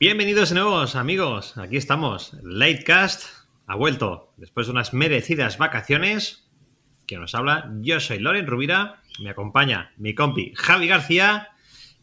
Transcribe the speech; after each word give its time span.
Bienvenidos 0.00 0.50
de 0.50 0.54
nuevos 0.54 0.94
amigos, 0.94 1.58
aquí 1.58 1.76
estamos, 1.76 2.36
Latecast 2.44 3.24
ha 3.66 3.74
vuelto 3.74 4.32
después 4.36 4.68
de 4.68 4.70
unas 4.70 4.94
merecidas 4.94 5.58
vacaciones. 5.58 6.48
Que 7.04 7.16
nos 7.16 7.34
habla, 7.34 7.74
yo 7.80 7.98
soy 7.98 8.20
Loren 8.20 8.46
Rubira, 8.46 9.02
me 9.20 9.30
acompaña 9.30 9.90
mi 9.96 10.14
compi 10.14 10.52
Javi 10.54 10.86
García 10.86 11.48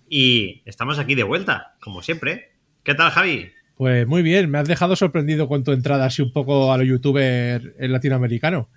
y 0.10 0.62
estamos 0.66 1.00
aquí 1.00 1.16
de 1.16 1.24
vuelta, 1.24 1.78
como 1.80 2.02
siempre. 2.02 2.52
¿Qué 2.84 2.96
tal 2.96 3.12
Javi? 3.12 3.54
Pues 3.78 4.06
muy 4.06 4.24
bien, 4.24 4.50
me 4.50 4.58
has 4.58 4.68
dejado 4.68 4.98
sorprendido 4.98 5.48
con 5.48 5.64
tu 5.64 5.72
entrada 5.72 6.08
así 6.08 6.22
un 6.22 6.34
poco 6.34 6.74
a 6.74 6.78
lo 6.78 6.84
youtuber 6.84 7.76
en 7.80 7.92
latinoamericano. 7.94 8.68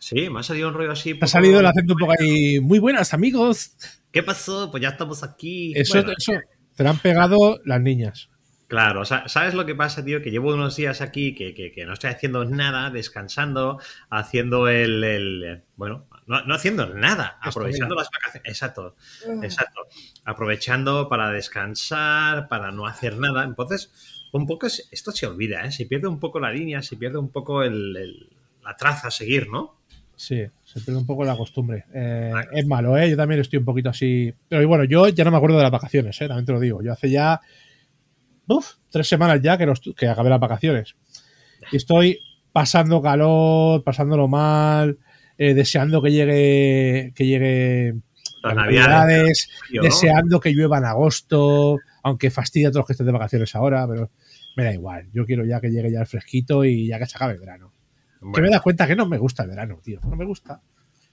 Sí, 0.00 0.28
me 0.30 0.40
ha 0.40 0.42
salido 0.42 0.66
un 0.66 0.74
rollo 0.74 0.90
así. 0.90 1.16
ha 1.20 1.26
salido 1.28 1.60
el 1.60 1.66
acento 1.66 1.92
un 1.92 2.00
poco 2.00 2.14
ahí. 2.18 2.58
Muy 2.58 2.80
buenas, 2.80 3.14
amigos. 3.14 3.76
¿Qué 4.10 4.24
pasó? 4.24 4.68
Pues 4.72 4.82
ya 4.82 4.88
estamos 4.88 5.22
aquí. 5.22 5.74
Eso, 5.76 6.00
eso 6.00 6.32
te 6.74 6.82
lo 6.82 6.90
han 6.90 6.98
pegado 6.98 7.60
las 7.64 7.80
niñas. 7.80 8.30
Claro, 8.68 9.06
¿sabes 9.06 9.54
lo 9.54 9.64
que 9.64 9.74
pasa, 9.74 10.04
tío? 10.04 10.20
Que 10.20 10.30
llevo 10.30 10.52
unos 10.52 10.76
días 10.76 11.00
aquí 11.00 11.34
que, 11.34 11.84
no 11.86 11.94
estoy 11.94 12.10
haciendo 12.10 12.44
nada, 12.44 12.90
descansando, 12.90 13.80
haciendo 14.10 14.68
el, 14.68 15.62
bueno, 15.76 16.06
no, 16.26 16.54
haciendo 16.54 16.86
nada, 16.94 17.38
aprovechando 17.40 17.94
las 17.94 18.10
vacaciones. 18.10 18.46
Exacto, 18.46 18.94
exacto. 19.42 19.86
Aprovechando 20.26 21.08
para 21.08 21.30
descansar, 21.30 22.46
para 22.48 22.70
no 22.70 22.86
hacer 22.86 23.16
nada. 23.16 23.42
Entonces, 23.42 24.28
un 24.32 24.46
poco 24.46 24.66
esto 24.66 25.12
se 25.12 25.26
olvida, 25.26 25.64
¿eh? 25.64 25.72
Se 25.72 25.86
pierde 25.86 26.06
un 26.06 26.20
poco 26.20 26.38
la 26.38 26.52
línea, 26.52 26.82
se 26.82 26.98
pierde 26.98 27.16
un 27.16 27.30
poco 27.30 27.64
la 27.64 28.76
traza 28.76 29.08
a 29.08 29.10
seguir, 29.10 29.48
¿no? 29.48 29.78
Sí, 30.14 30.44
se 30.64 30.80
pierde 30.80 31.00
un 31.00 31.06
poco 31.06 31.24
la 31.24 31.38
costumbre. 31.38 31.86
Eh, 31.94 32.34
es 32.52 32.66
malo, 32.66 32.98
¿eh? 32.98 33.08
Yo 33.08 33.16
también 33.16 33.40
estoy 33.40 33.60
un 33.60 33.64
poquito 33.64 33.88
así. 33.88 34.34
Pero 34.46 34.68
bueno, 34.68 34.84
yo 34.84 35.08
ya 35.08 35.24
no 35.24 35.30
me 35.30 35.38
acuerdo 35.38 35.56
de 35.56 35.62
las 35.62 35.72
vacaciones, 35.72 36.20
¿eh? 36.20 36.28
También 36.28 36.44
te 36.44 36.52
lo 36.52 36.60
digo. 36.60 36.82
Yo 36.82 36.92
hace 36.92 37.08
ya 37.08 37.40
uf, 38.48 38.74
tres 38.90 39.08
semanas 39.08 39.40
ya 39.42 39.56
que, 39.56 39.72
que 39.96 40.08
acabé 40.08 40.30
las 40.30 40.40
vacaciones. 40.40 40.96
Y 41.70 41.76
estoy 41.76 42.20
pasando 42.52 43.02
calor, 43.02 43.84
pasándolo 43.84 44.26
mal, 44.28 44.98
eh, 45.36 45.54
deseando 45.54 46.02
que 46.02 46.10
llegue 46.10 47.12
que 47.14 47.26
llegue 47.26 47.94
las 48.42 48.54
navidades, 48.54 49.50
deseando 49.70 50.40
que 50.40 50.50
llueva 50.50 50.78
en 50.78 50.84
agosto, 50.84 51.78
aunque 52.02 52.30
fastidia 52.30 52.68
a 52.68 52.70
todos 52.70 52.80
los 52.80 52.86
que 52.86 52.92
estén 52.94 53.06
de 53.06 53.12
vacaciones 53.12 53.54
ahora, 53.54 53.86
pero 53.86 54.10
me 54.56 54.64
da 54.64 54.72
igual. 54.72 55.08
Yo 55.12 55.26
quiero 55.26 55.44
ya 55.44 55.60
que 55.60 55.70
llegue 55.70 55.90
ya 55.90 56.00
el 56.00 56.06
fresquito 56.06 56.64
y 56.64 56.86
ya 56.88 56.98
que 56.98 57.06
se 57.06 57.16
acabe 57.16 57.34
el 57.34 57.40
verano. 57.40 57.72
Que 58.34 58.40
me 58.40 58.50
das 58.50 58.62
cuenta 58.62 58.86
que 58.86 58.96
no 58.96 59.06
me 59.06 59.18
gusta 59.18 59.44
el 59.44 59.50
verano, 59.50 59.80
tío. 59.82 60.00
No 60.02 60.16
me 60.16 60.24
gusta. 60.24 60.60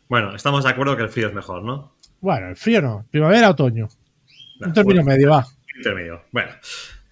Bueno, 0.08 0.36
estamos 0.36 0.64
de 0.64 0.70
acuerdo 0.70 0.95
que 0.95 1.03
el 1.03 1.09
frío 1.09 1.27
es 1.27 1.33
mejor, 1.33 1.64
¿no? 1.64 1.95
Bueno, 2.22 2.49
el 2.49 2.55
frío 2.55 2.81
no. 2.81 3.05
Primavera, 3.09 3.49
otoño. 3.49 3.88
Un 4.61 4.73
término 4.73 5.03
medio, 5.03 5.30
va. 5.30 5.45
Intermedio. 5.75 6.23
Bueno, 6.31 6.52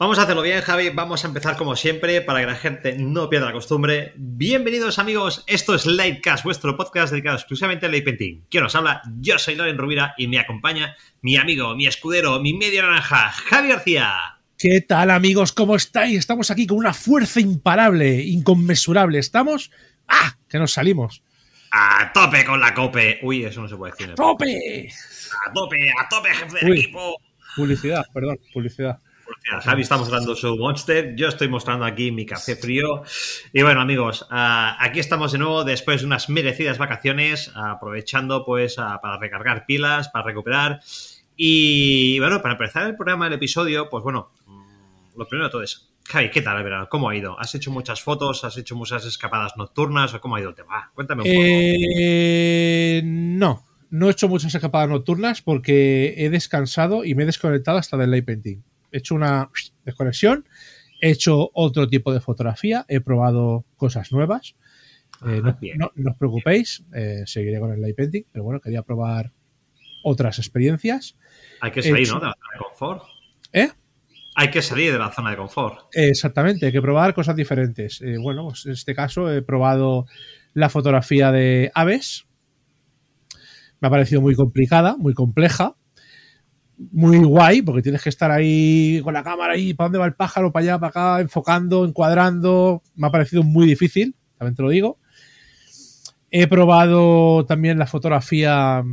Vamos 0.03 0.19
a 0.19 0.23
hacerlo 0.23 0.41
bien, 0.41 0.59
Javi. 0.59 0.89
Vamos 0.89 1.23
a 1.23 1.27
empezar 1.29 1.55
como 1.55 1.77
siempre 1.77 2.19
para 2.19 2.41
que 2.41 2.45
la 2.45 2.55
gente 2.55 2.97
no 2.97 3.29
pierda 3.29 3.47
la 3.47 3.53
costumbre. 3.53 4.11
Bienvenidos, 4.17 4.99
amigos. 4.99 5.45
Esto 5.47 5.75
es 5.75 5.85
Lightcast, 5.85 6.43
vuestro 6.43 6.75
podcast 6.75 7.13
dedicado 7.13 7.37
exclusivamente 7.37 7.85
al 7.85 7.93
light 7.93 8.03
painting. 8.03 8.43
¿Quién 8.49 8.65
os 8.65 8.75
habla? 8.75 9.01
Yo 9.21 9.39
soy 9.39 9.55
Loren 9.55 9.77
Rubira 9.77 10.13
y 10.17 10.27
me 10.27 10.39
acompaña 10.39 10.97
mi 11.21 11.37
amigo, 11.37 11.73
mi 11.77 11.87
escudero, 11.87 12.41
mi 12.41 12.53
media 12.53 12.81
naranja, 12.81 13.31
Javi 13.31 13.69
García. 13.69 14.11
¿Qué 14.57 14.81
tal, 14.81 15.09
amigos? 15.09 15.53
¿Cómo 15.53 15.77
estáis? 15.77 16.19
Estamos 16.19 16.51
aquí 16.51 16.67
con 16.67 16.79
una 16.79 16.93
fuerza 16.93 17.39
imparable, 17.39 18.23
inconmensurable. 18.23 19.19
Estamos. 19.19 19.71
¡Ah! 20.09 20.36
Que 20.49 20.59
nos 20.59 20.73
salimos. 20.73 21.23
A 21.71 22.11
tope 22.11 22.43
con 22.43 22.59
la 22.59 22.73
cope. 22.73 23.19
Uy, 23.23 23.45
eso 23.45 23.61
no 23.61 23.69
se 23.69 23.77
puede 23.77 23.93
decir. 23.93 24.11
¡A 24.11 24.15
tope! 24.15 24.89
A 25.47 25.53
tope, 25.53 25.77
a 25.97 26.09
tope, 26.09 26.30
jefe 26.33 26.65
de 26.65 26.71
equipo. 26.73 27.15
Publicidad, 27.55 28.03
perdón, 28.13 28.37
publicidad. 28.53 28.99
Javi 29.43 29.81
está 29.81 29.98
mostrando 29.98 30.36
su 30.36 30.55
Monster, 30.55 31.15
yo 31.15 31.27
estoy 31.27 31.48
mostrando 31.48 31.86
aquí 31.86 32.11
mi 32.11 32.26
café 32.26 32.55
frío. 32.55 33.04
Y 33.52 33.61
bueno, 33.61 33.81
amigos, 33.81 34.26
ah, 34.30 34.77
aquí 34.80 34.99
estamos 34.99 35.31
de 35.33 35.39
nuevo 35.39 35.64
después 35.64 36.02
de 36.02 36.08
unas 36.08 36.30
merecidas 36.30 36.77
vacaciones, 36.77 37.52
aprovechando 37.54 38.45
pues 38.45 38.76
para 38.76 39.17
recargar 39.20 39.65
pilas, 39.65 40.09
para 40.09 40.26
recuperar. 40.26 40.80
Y 41.36 42.20
bueno, 42.20 42.42
para 42.42 42.54
empezar 42.54 42.87
el 42.87 42.95
programa, 42.95 43.27
el 43.27 43.33
episodio, 43.33 43.89
pues 43.89 44.04
bueno, 44.04 44.31
mm, 44.45 45.17
lo 45.17 45.27
primero 45.27 45.48
de 45.48 45.52
todo 45.52 45.64
es, 45.64 45.89
Javi, 46.05 46.30
¿qué 46.30 46.42
tal 46.42 46.58
el 46.58 46.64
verano? 46.64 46.87
¿Cómo 46.89 47.10
ha 47.10 47.15
ido? 47.15 47.39
¿Has 47.39 47.54
hecho 47.55 47.71
muchas 47.71 48.02
fotos? 48.02 48.43
¿Has 48.43 48.58
hecho 48.58 48.75
muchas 48.75 49.05
escapadas 49.05 49.54
nocturnas? 49.58 50.14
¿O 50.14 50.21
cómo 50.21 50.36
ha 50.36 50.39
ido 50.39 50.49
el 50.49 50.55
tema? 50.55 50.92
Cuéntame 50.93 51.23
un 51.23 51.27
poco. 51.30 51.42
Eh, 51.42 53.02
no, 53.04 53.65
no 53.89 54.08
he 54.08 54.11
hecho 54.11 54.27
muchas 54.27 54.54
escapadas 54.54 54.89
nocturnas 54.89 55.42
porque 55.42 56.14
he 56.17 56.30
descansado 56.30 57.04
y 57.04 57.15
me 57.15 57.23
he 57.23 57.25
desconectado 57.25 57.77
hasta 57.77 57.98
del 57.98 58.11
light 58.11 58.25
painting 58.25 58.64
he 58.93 58.99
hecho 58.99 59.15
una 59.15 59.49
desconexión, 59.83 60.48
he 61.02 61.09
hecho 61.09 61.49
otro 61.54 61.87
tipo 61.87 62.14
de 62.14 62.21
fotografía, 62.21 62.86
he 62.87 63.02
probado 63.02 63.65
cosas 63.76 64.11
nuevas. 64.11 64.55
Eh, 65.27 65.42
ah, 65.43 65.58
no, 65.76 65.92
os 66.11 66.17
preocupéis, 66.17 66.86
eh, 66.93 67.23
seguiré 67.26 67.59
con 67.59 67.71
el 67.71 67.81
light 67.81 67.95
painting, 67.95 68.23
pero 68.31 68.43
bueno, 68.43 68.59
quería 68.61 68.83
probar 68.83 69.31
otras 70.04 70.37
experiencias. 70.37 71.17
Hay 71.59 71.71
que 71.71 71.81
salir, 71.81 72.08
¿no? 72.09 72.20
De 72.20 72.27
la 72.27 72.33
zona 72.33 72.49
de 72.54 72.59
confort. 72.59 73.04
¿Eh? 73.52 73.70
Hay 74.36 74.49
que 74.49 74.61
salir 74.61 74.92
de 74.92 74.99
la 74.99 75.11
zona 75.11 75.31
de 75.31 75.37
confort. 75.37 75.87
Exactamente, 75.92 76.67
hay 76.67 76.71
que 76.71 76.81
probar 76.81 77.14
cosas 77.14 77.36
diferentes. 77.36 78.02
Eh, 78.02 78.15
bueno, 78.21 78.48
pues 78.48 78.65
en 78.65 78.73
este 78.73 78.93
caso 78.93 79.31
he 79.31 79.42
probado 79.42 80.05
la 80.54 80.70
fotografía 80.70 81.31
de 81.31 81.71
aves. 81.73 82.25
Me 83.80 83.87
ha 83.87 83.92
parecido 83.92 84.21
muy 84.21 84.36
complicada, 84.36 84.95
muy 84.98 85.14
compleja 85.14 85.75
muy 86.78 87.20
guay, 87.20 87.61
porque 87.61 87.82
tienes 87.82 88.02
que 88.02 88.10
estar 88.10 88.32
ahí 88.32 89.02
con 89.04 89.14
la 89.14 89.23
cámara 89.23 89.54
ahí, 89.54 89.73
para 89.73 89.88
dónde 89.88 90.00
va 90.00 90.06
el 90.06 90.16
pájaro, 90.16 90.52
para 90.52 90.64
allá, 90.64 90.80
para 90.80 90.89
acá, 90.89 91.22
enfocando, 91.22 91.86
encuadrando. 91.86 92.82
Me 92.95 93.08
ha 93.08 93.11
parecido 93.11 93.44
muy 93.44 93.67
difícil, 93.67 94.16
también 94.38 94.56
te 94.56 94.64
lo 94.64 94.70
digo. 94.70 94.98
He 96.32 96.48
probado 96.48 97.45
también 97.45 97.78
la 97.78 97.86
fotografía 97.86 98.84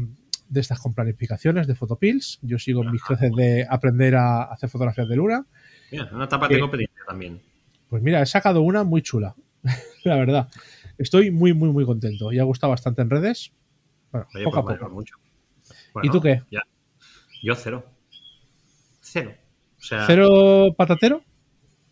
de 0.49 0.61
estas 0.61 0.79
con 0.79 0.93
planificaciones 0.93 1.67
de 1.67 1.75
Photopills. 1.75 2.39
Yo 2.43 2.59
sigo 2.59 2.85
mis 2.85 3.03
creces 3.03 3.33
de 3.35 3.67
aprender 3.69 4.17
a 4.17 4.43
hacer 4.43 4.69
fotografías 4.69 5.09
de 5.09 5.17
luna. 5.17 5.47
Mira, 5.91 6.11
una 6.13 6.25
etapa 6.25 6.49
tengo 6.49 6.71
pendiente 6.71 7.01
también. 7.07 7.41
Pues 7.89 8.03
mira, 8.03 8.21
he 8.21 8.27
sacado 8.27 8.61
una 8.61 8.85
muy 8.85 9.03
chula, 9.03 9.35
la 10.05 10.17
verdad. 10.17 10.49
Estoy 10.99 11.31
muy, 11.31 11.55
muy, 11.55 11.71
muy 11.71 11.87
contento 11.87 12.31
y 12.31 12.39
ha 12.39 12.45
gustado 12.45 12.73
bastante 12.73 13.01
en 13.01 13.11
redes. 13.11 13.53
Bueno, 14.13 14.27
poco 14.45 14.59
a 14.59 14.65
pues 14.65 14.79
poco. 14.79 14.91
Mucho. 14.91 15.17
¿Y 16.03 16.11
tú 16.11 16.21
qué? 16.21 16.43
Ya. 16.51 16.63
Yo 17.43 17.55
cero. 17.55 17.85
Cero. 19.01 19.35
O 19.79 19.83
sea, 19.83 20.07
¿Cero 20.07 20.75
patatero? 20.77 21.23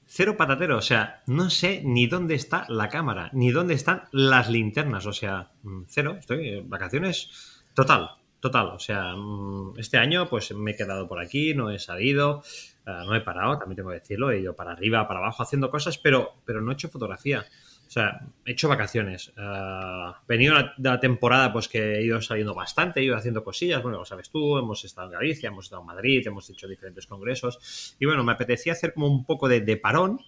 Cero 0.06 0.36
patatero. 0.36 0.78
O 0.78 0.82
sea, 0.82 1.22
no 1.26 1.50
sé 1.50 1.82
ni 1.84 2.06
dónde 2.06 2.34
está 2.34 2.66
la 2.68 2.88
cámara, 2.88 3.30
ni 3.32 3.50
dónde 3.50 3.74
están 3.74 4.04
las 4.12 4.48
linternas. 4.48 5.06
O 5.06 5.12
sea, 5.12 5.50
mm, 5.62 5.82
cero. 5.88 6.16
Estoy 6.18 6.48
en 6.48 6.70
vacaciones. 6.70 7.62
Total, 7.74 8.10
total. 8.40 8.68
O 8.68 8.78
sea, 8.78 9.14
mm, 9.16 9.78
este 9.78 9.98
año 9.98 10.28
pues 10.28 10.52
me 10.54 10.72
he 10.72 10.76
quedado 10.76 11.08
por 11.08 11.20
aquí, 11.20 11.54
no 11.54 11.70
he 11.70 11.78
salido, 11.78 12.42
eh, 12.86 12.92
no 13.06 13.14
he 13.14 13.20
parado, 13.20 13.58
también 13.58 13.76
tengo 13.76 13.90
que 13.90 14.00
decirlo. 14.00 14.30
He 14.30 14.40
ido 14.40 14.54
para 14.54 14.72
arriba, 14.72 15.06
para 15.08 15.20
abajo 15.20 15.42
haciendo 15.42 15.70
cosas, 15.70 15.98
pero, 15.98 16.34
pero 16.44 16.60
no 16.60 16.70
he 16.70 16.74
hecho 16.74 16.88
fotografía. 16.88 17.46
O 17.88 17.90
sea, 17.90 18.20
he 18.44 18.52
hecho 18.52 18.68
vacaciones. 18.68 19.32
Uh, 19.38 20.12
venido 20.28 20.54
de 20.76 20.90
la 20.90 21.00
temporada, 21.00 21.50
pues 21.50 21.68
que 21.68 21.96
he 21.96 22.04
ido 22.04 22.20
saliendo 22.20 22.54
bastante, 22.54 23.00
he 23.00 23.04
ido 23.04 23.16
haciendo 23.16 23.42
cosillas. 23.42 23.82
Bueno, 23.82 23.96
lo 23.96 24.04
sabes 24.04 24.28
tú, 24.28 24.58
hemos 24.58 24.84
estado 24.84 25.06
en 25.06 25.14
Galicia, 25.14 25.48
hemos 25.48 25.64
estado 25.64 25.80
en 25.80 25.86
Madrid, 25.86 26.22
hemos 26.26 26.50
hecho 26.50 26.68
diferentes 26.68 27.06
congresos. 27.06 27.96
Y 27.98 28.04
bueno, 28.04 28.22
me 28.24 28.32
apetecía 28.32 28.74
hacer 28.74 28.92
como 28.92 29.06
un 29.06 29.24
poco 29.24 29.48
de, 29.48 29.76
parón 29.78 30.20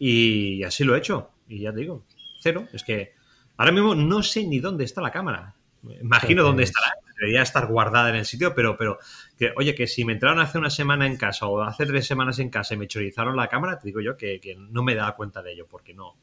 y 0.00 0.64
así 0.64 0.82
lo 0.82 0.96
he 0.96 0.98
hecho. 0.98 1.30
Y 1.46 1.60
ya 1.60 1.72
te 1.72 1.78
digo, 1.78 2.04
cero. 2.40 2.66
Es 2.72 2.82
que 2.82 3.12
ahora 3.56 3.70
mismo 3.70 3.94
no 3.94 4.24
sé 4.24 4.44
ni 4.44 4.58
dónde 4.58 4.82
está 4.82 5.00
la 5.00 5.12
cámara. 5.12 5.54
Imagino 6.02 6.42
dónde 6.42 6.64
estará. 6.64 6.92
Debería 7.20 7.42
estar 7.42 7.68
guardada 7.68 8.10
en 8.10 8.16
el 8.16 8.26
sitio, 8.26 8.52
pero, 8.52 8.76
pero 8.76 8.98
que, 9.38 9.52
oye, 9.56 9.76
que 9.76 9.86
si 9.86 10.04
me 10.04 10.14
entraron 10.14 10.40
hace 10.40 10.58
una 10.58 10.70
semana 10.70 11.06
en 11.06 11.16
casa 11.16 11.46
o 11.46 11.62
hace 11.62 11.86
tres 11.86 12.04
semanas 12.04 12.40
en 12.40 12.50
casa 12.50 12.74
y 12.74 12.78
me 12.78 12.88
chorizaron 12.88 13.36
la 13.36 13.46
cámara, 13.46 13.78
te 13.78 13.86
digo 13.86 14.00
yo 14.00 14.16
que, 14.16 14.40
que 14.40 14.56
no 14.56 14.82
me 14.82 14.96
daba 14.96 15.14
cuenta 15.14 15.40
de 15.40 15.52
ello, 15.52 15.66
porque 15.70 15.94
no, 15.94 16.16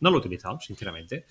no 0.00 0.10
lo 0.10 0.16
he 0.16 0.20
utilizado, 0.20 0.58
sinceramente. 0.60 1.26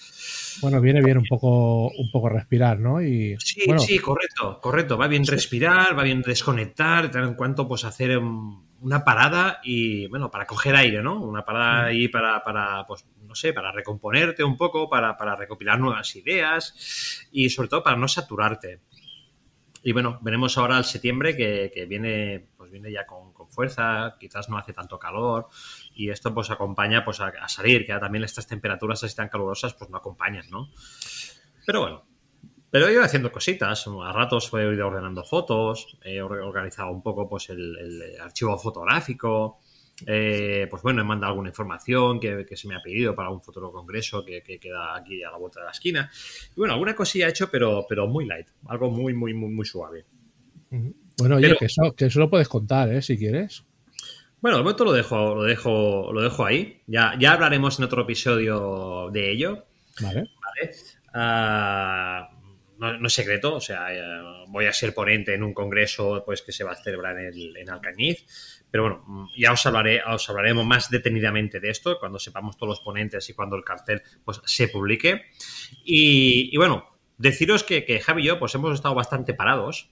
Bueno, 0.62 0.80
viene 0.80 1.02
bien 1.02 1.18
un 1.18 1.26
poco, 1.26 1.88
un 1.88 2.12
poco 2.12 2.30
respirar, 2.30 2.80
¿no? 2.80 3.02
Y, 3.02 3.36
sí, 3.40 3.62
sí, 3.80 4.00
correcto, 4.00 4.60
correcto. 4.62 4.98
Va 4.98 5.08
bien 5.08 5.26
respirar, 5.26 5.98
va 5.98 6.04
bien 6.04 6.22
desconectar, 6.22 7.12
en 7.16 7.34
cuanto 7.34 7.68
pues 7.68 7.84
hacer 7.84 8.18
una 8.18 9.04
parada 9.04 9.60
y, 9.64 10.08
bueno, 10.08 10.30
para 10.30 10.46
coger 10.46 10.76
aire, 10.76 11.02
¿no? 11.02 11.22
Una 11.22 11.44
parada 11.44 11.84
mm. 11.84 11.86
ahí 11.88 12.08
para, 12.08 12.44
para, 12.44 12.86
pues, 12.88 13.06
no 13.24 13.36
sé, 13.36 13.54
para 13.54 13.72
recomponerte 13.72 14.44
un 14.44 14.56
poco, 14.56 14.90
para, 14.90 15.18
para 15.18 15.36
recopilar 15.36 15.80
nuevas 15.80 16.16
ideas 16.16 17.28
y 17.32 17.50
sobre 17.50 17.70
todo 17.70 17.84
para 17.84 17.98
no 17.98 18.08
saturarte. 18.08 18.82
Y 19.82 19.94
bueno, 19.94 20.20
veremos 20.22 20.58
ahora 20.58 20.78
el 20.78 20.84
septiembre 20.84 21.36
que, 21.36 21.72
que 21.74 21.86
viene, 21.86 22.48
pues 22.58 22.70
viene 22.70 22.92
ya 22.92 23.06
con, 23.06 23.32
con, 23.32 23.50
fuerza, 23.50 24.18
quizás 24.20 24.50
no 24.50 24.58
hace 24.58 24.74
tanto 24.74 25.00
calor 25.00 25.48
y 26.00 26.10
esto 26.10 26.34
pues 26.34 26.50
acompaña 26.50 27.04
pues 27.04 27.20
a, 27.20 27.48
salir, 27.50 27.86
que 27.86 27.94
también 28.00 28.24
estas 28.24 28.48
temperaturas 28.48 29.04
así 29.04 29.14
tan 29.14 29.28
calurosas 29.28 29.74
pues 29.74 29.90
no 29.90 29.98
acompañan, 29.98 30.50
¿no? 30.50 30.70
Pero 31.66 31.82
bueno, 31.82 32.06
pero 32.72 32.88
he 32.88 32.94
ido 32.94 33.04
haciendo 33.04 33.34
cositas, 33.34 33.86
a 33.86 34.14
ratos 34.14 34.50
he 34.54 34.74
ido 34.74 34.88
ordenando 34.88 35.26
fotos, 35.26 35.98
he 36.02 36.22
organizado 36.22 36.92
un 36.92 37.04
poco 37.04 37.28
pues 37.28 37.50
el, 37.50 38.16
archivo 38.22 38.58
fotográfico, 38.58 39.60
Eh, 40.08 40.68
pues 40.70 40.82
bueno, 40.82 41.02
he 41.02 41.04
mandado 41.04 41.32
alguna 41.32 41.50
información 41.50 42.22
que, 42.22 42.46
se 42.56 42.70
me 42.70 42.76
ha 42.76 42.82
pedido 42.82 43.14
para 43.14 43.30
un 43.30 43.42
futuro 43.42 43.70
congreso 43.70 44.24
que, 44.24 44.42
queda 44.42 44.96
aquí 44.96 45.22
a 45.22 45.32
la 45.32 45.38
vuelta 45.38 45.60
de 45.60 45.66
la 45.66 45.72
esquina. 45.72 46.10
Y 46.56 46.56
bueno, 46.56 46.76
alguna 46.76 46.96
cosilla 46.96 47.28
he 47.28 47.32
hecho, 47.32 47.52
pero, 47.52 47.86
pero 47.90 48.08
muy 48.08 48.26
light, 48.26 48.48
algo 48.70 48.90
muy, 48.90 49.14
muy, 49.14 49.34
muy, 49.34 49.50
muy 49.50 49.66
suave. 49.66 50.06
Bueno, 51.18 51.36
oye, 51.36 51.54
que, 51.60 51.66
eso, 51.66 51.94
que 51.94 52.06
eso 52.06 52.20
lo 52.22 52.30
puedes 52.30 52.48
contar, 52.48 52.88
¿eh? 52.94 53.02
Si 53.02 53.18
quieres. 53.18 53.66
Bueno, 54.42 54.58
de 54.58 54.64
momento 54.64 54.86
lo 54.86 54.94
dejo, 54.94 55.36
lo 55.36 55.44
dejo, 55.44 56.12
lo 56.14 56.22
dejo 56.22 56.46
ahí. 56.46 56.82
Ya, 56.88 57.16
ya 57.20 57.34
hablaremos 57.34 57.78
en 57.80 57.86
otro 57.86 58.04
episodio 58.04 59.10
de 59.12 59.32
ello. 59.32 59.66
Vale. 60.02 60.30
Ah, 61.14 62.30
no, 62.78 63.08
es 63.08 63.14
secreto, 63.14 63.56
o 63.56 63.60
sea, 63.60 63.94
eh, 63.94 64.46
voy 64.48 64.66
a 64.66 64.74
ser 64.74 64.94
ponente 64.94 65.34
en 65.34 65.44
un 65.44 65.54
congreso 65.54 66.24
pues, 66.26 66.42
que 66.42 66.54
se 66.54 66.64
va 66.64 66.72
a 66.72 66.76
celebrar 66.76 67.20
en, 67.20 67.58
en 67.58 67.70
Alcañiz. 67.70 68.26
Pero 68.72 68.84
bueno, 68.84 69.28
ya 69.38 69.52
os, 69.52 69.66
hablaré, 69.66 70.02
os 70.04 70.30
hablaremos 70.30 70.66
más 70.66 70.90
detenidamente 70.90 71.60
de 71.60 71.72
esto 71.72 72.00
cuando 72.00 72.20
sepamos 72.20 72.56
todos 72.56 72.70
los 72.70 72.80
ponentes 72.82 73.30
y 73.30 73.34
cuando 73.34 73.56
el 73.56 73.64
cartel 73.64 74.02
pues, 74.24 74.42
se 74.46 74.70
publique. 74.70 75.24
Y, 75.84 76.56
bueno, 76.56 76.86
deciros 77.18 77.64
que, 77.64 77.84
que, 77.84 78.00
Javi 78.00 78.22
y 78.22 78.26
yo 78.28 78.40
pues, 78.40 78.56
hemos 78.56 78.74
estado 78.74 78.96
bastante 78.96 79.34
parados, 79.34 79.90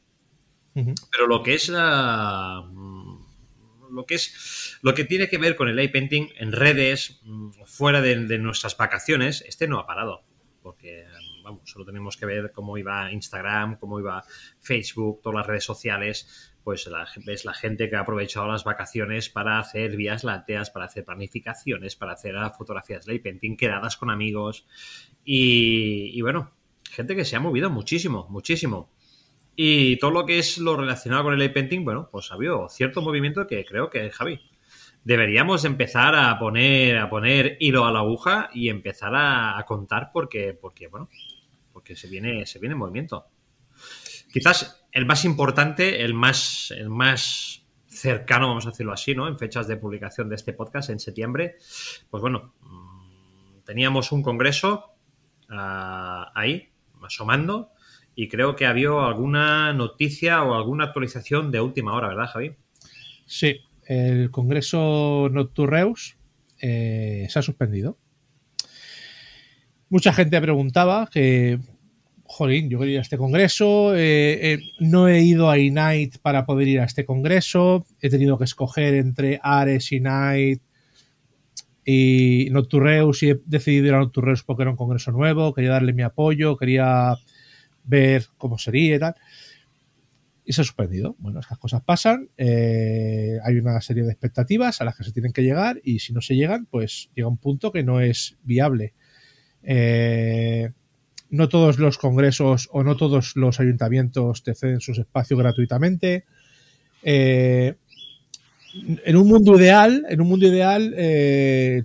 pero 1.11 1.25
lo 1.27 1.41
que 1.41 1.55
es 1.55 1.69
la 1.69 2.63
lo 3.91 4.05
que 4.05 4.15
es 4.15 4.77
lo 4.81 4.93
que 4.93 5.03
tiene 5.03 5.27
que 5.29 5.37
ver 5.37 5.55
con 5.55 5.67
el 5.67 5.75
light 5.75 5.91
painting 5.91 6.29
en 6.37 6.51
redes, 6.51 7.19
mm, 7.23 7.51
fuera 7.65 8.01
de, 8.01 8.37
nuestras 8.37 8.77
vacaciones, 8.77 9.43
este 9.47 9.67
no 9.67 9.79
ha 9.79 9.87
parado. 9.87 10.23
Porque, 10.61 11.05
vamos, 11.43 11.61
solo 11.69 11.85
tenemos 11.85 12.17
que 12.17 12.25
ver 12.25 12.51
cómo 12.51 12.77
iba 12.77 13.11
Instagram, 13.11 13.77
cómo 13.77 13.99
iba 13.99 14.23
Facebook, 14.59 15.21
todas 15.21 15.37
las 15.37 15.47
redes 15.47 15.63
sociales. 15.63 16.53
Pues 16.63 16.85
la, 16.87 17.07
es 17.27 17.45
la 17.45 17.53
gente 17.53 17.89
que 17.89 17.95
ha 17.95 18.01
aprovechado 18.01 18.47
las 18.47 18.65
vacaciones 18.65 19.29
para 19.29 19.59
hacer 19.59 19.95
vías 19.95 20.25
lácteas, 20.25 20.69
para 20.69 20.85
hacer 20.85 21.05
planificaciones, 21.05 21.95
para 21.95 22.13
hacer 22.13 22.35
fotografías 22.57 23.07
light 23.07 23.23
painting, 23.23 23.55
quedadas 23.55 23.95
con 23.95 24.09
amigos. 24.09 24.67
Y 25.23 26.21
bueno, 26.21 26.51
gente 26.91 27.15
que 27.15 27.25
se 27.25 27.35
ha 27.35 27.39
movido 27.39 27.69
muchísimo, 27.69 28.27
muchísimo. 28.29 28.91
Y 29.59 29.97
todo 29.97 30.11
lo 30.11 30.25
que 30.27 30.37
es 30.37 30.59
lo 30.59 30.77
relacionado 30.77 31.23
con 31.23 31.33
el 31.33 31.39
light 31.39 31.51
painting, 31.51 31.83
bueno, 31.83 32.07
pues 32.11 32.31
ha 32.31 32.35
habido 32.35 32.69
cierto 32.69 33.01
movimiento 33.01 33.47
que 33.47 33.65
creo 33.65 33.89
que, 33.89 34.11
Javi, 34.11 34.39
deberíamos 35.03 35.65
empezar 35.65 36.13
a 36.13 36.37
poner, 36.37 36.99
a 36.99 37.09
poner 37.09 37.57
hilo 37.59 37.83
a 37.83 37.91
la 37.91 37.99
aguja 37.99 38.51
y 38.53 38.69
empezar 38.69 39.13
a, 39.15 39.65
contar 39.67 40.11
porque, 40.13 40.53
porque, 40.53 40.87
bueno, 40.87 41.09
porque 41.73 41.95
se 41.95 42.07
viene, 42.07 42.45
se 42.45 42.59
viene 42.59 42.75
movimiento. 42.75 43.25
Quizás 44.31 44.85
el 44.91 45.07
más 45.07 45.25
importante, 45.25 46.03
el 46.03 46.13
más, 46.13 46.69
el 46.77 46.91
más 46.91 47.65
cercano, 47.87 48.49
vamos 48.49 48.67
a 48.67 48.69
decirlo 48.69 48.93
así, 48.93 49.15
¿no? 49.15 49.27
En 49.27 49.39
fechas 49.39 49.67
de 49.67 49.77
publicación 49.77 50.29
de 50.29 50.35
este 50.35 50.53
podcast, 50.53 50.91
en 50.91 50.99
septiembre, 50.99 51.55
pues 52.11 52.21
bueno, 52.21 52.53
mm, 52.61 53.63
teníamos 53.65 54.11
un 54.11 54.21
congreso 54.21 54.93
ah, 55.49 56.31
ahí, 56.35 56.69
asomando, 57.01 57.71
y 58.19 58.27
creo 58.29 58.55
que 58.55 58.65
había 58.65 58.89
alguna 58.89 59.71
noticia 59.73 60.41
o 60.41 60.55
alguna 60.55 60.85
actualización 60.85 61.51
de 61.51 61.61
última 61.61 61.93
hora, 61.93 62.07
¿verdad, 62.07 62.25
Javi? 62.25 62.55
Sí, 63.27 63.59
el 63.85 64.31
Congreso 64.31 65.29
Nocturreus 65.31 66.17
eh, 66.59 67.27
se 67.29 67.37
ha 67.37 67.43
suspendido. 67.43 67.99
Mucha 69.89 70.13
gente 70.13 70.41
preguntaba 70.41 71.07
que, 71.13 71.59
jolín, 72.23 72.71
yo 72.71 72.79
quería 72.79 72.95
ir 72.95 72.99
a 72.99 73.03
este 73.03 73.19
congreso, 73.19 73.95
eh, 73.95 74.53
eh, 74.53 74.59
no 74.79 75.07
he 75.07 75.21
ido 75.21 75.51
a 75.51 75.59
Ignite 75.59 76.17
para 76.19 76.43
poder 76.43 76.67
ir 76.69 76.79
a 76.79 76.85
este 76.85 77.05
congreso, 77.05 77.85
he 78.01 78.09
tenido 78.09 78.39
que 78.39 78.45
escoger 78.45 78.95
entre 78.95 79.39
Ares, 79.43 79.91
Ignite 79.91 80.63
y 81.85 82.47
Nocturreus 82.49 83.21
y 83.21 83.29
he 83.29 83.41
decidido 83.45 83.85
ir 83.85 83.93
a 83.93 83.99
Nocturreus 83.99 84.41
porque 84.41 84.63
era 84.63 84.71
un 84.71 84.77
congreso 84.77 85.11
nuevo, 85.11 85.53
quería 85.53 85.69
darle 85.69 85.93
mi 85.93 86.01
apoyo, 86.01 86.57
quería 86.57 87.15
ver 87.87 88.25
cómo 88.37 88.57
sería 88.57 88.95
y 88.95 88.99
tal. 88.99 89.15
Y 90.45 90.53
se 90.53 90.61
ha 90.61 90.63
suspendido. 90.63 91.15
Bueno, 91.19 91.39
estas 91.39 91.57
cosas 91.57 91.81
pasan. 91.81 92.29
Eh, 92.37 93.37
hay 93.43 93.57
una 93.57 93.81
serie 93.81 94.03
de 94.03 94.11
expectativas 94.11 94.79
a 94.79 94.85
las 94.85 94.95
que 94.95 95.03
se 95.03 95.11
tienen 95.11 95.33
que 95.33 95.43
llegar 95.43 95.81
y 95.83 95.99
si 95.99 96.13
no 96.13 96.21
se 96.21 96.35
llegan, 96.35 96.67
pues 96.67 97.09
llega 97.15 97.27
un 97.27 97.37
punto 97.37 97.71
que 97.71 97.83
no 97.83 97.99
es 97.99 98.37
viable. 98.43 98.93
Eh, 99.63 100.71
no 101.29 101.49
todos 101.49 101.79
los 101.79 101.97
congresos 101.97 102.69
o 102.71 102.83
no 102.83 102.95
todos 102.95 103.35
los 103.35 103.59
ayuntamientos 103.59 104.43
te 104.43 104.55
ceden 104.55 104.79
sus 104.79 104.99
espacios 104.99 105.37
gratuitamente. 105.39 106.23
Eh, 107.03 107.75
en 109.05 109.15
un 109.17 109.27
mundo 109.27 109.59
ideal, 109.59 110.05
en 110.07 110.21
un 110.21 110.29
mundo 110.29 110.47
ideal, 110.47 110.93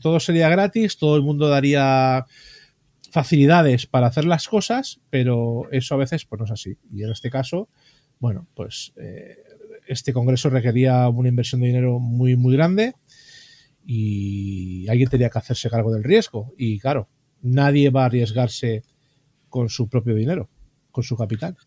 todo 0.00 0.20
sería 0.20 0.48
gratis, 0.48 0.98
todo 0.98 1.16
el 1.16 1.22
mundo 1.22 1.48
daría 1.48 2.26
facilidades 3.12 3.87
para 3.87 4.06
hacer 4.06 4.25
las 4.25 4.49
cosas, 4.49 5.00
pero 5.11 5.70
eso 5.70 5.94
a 5.94 5.99
veces 5.99 6.25
pues 6.25 6.38
no 6.38 6.47
es 6.47 6.50
así. 6.50 6.79
Y 6.91 7.05
en 7.05 7.11
este 7.11 7.31
caso, 7.31 7.69
bueno, 8.19 8.49
pues 8.55 8.94
eh, 8.97 9.37
este 9.87 10.14
congreso 10.14 10.49
requería 10.49 11.06
una 11.11 11.29
inversión 11.29 11.61
de 11.61 11.67
dinero 11.67 11.99
muy, 11.99 12.37
muy 12.37 12.56
grande 12.56 12.94
y 13.85 14.88
alguien 14.88 15.11
tenía 15.11 15.29
que 15.29 15.38
hacerse 15.38 15.69
cargo 15.69 15.93
del 15.93 16.05
riesgo. 16.05 16.55
Y 16.56 16.79
claro, 16.79 17.09
nadie 17.43 17.91
va 17.91 18.05
a 18.05 18.06
arriesgarse 18.06 18.82
con 19.50 19.69
su 19.69 19.91
propio 19.91 20.15
dinero, 20.15 20.49
con 20.91 21.05
su 21.05 21.15
capital. 21.15 21.58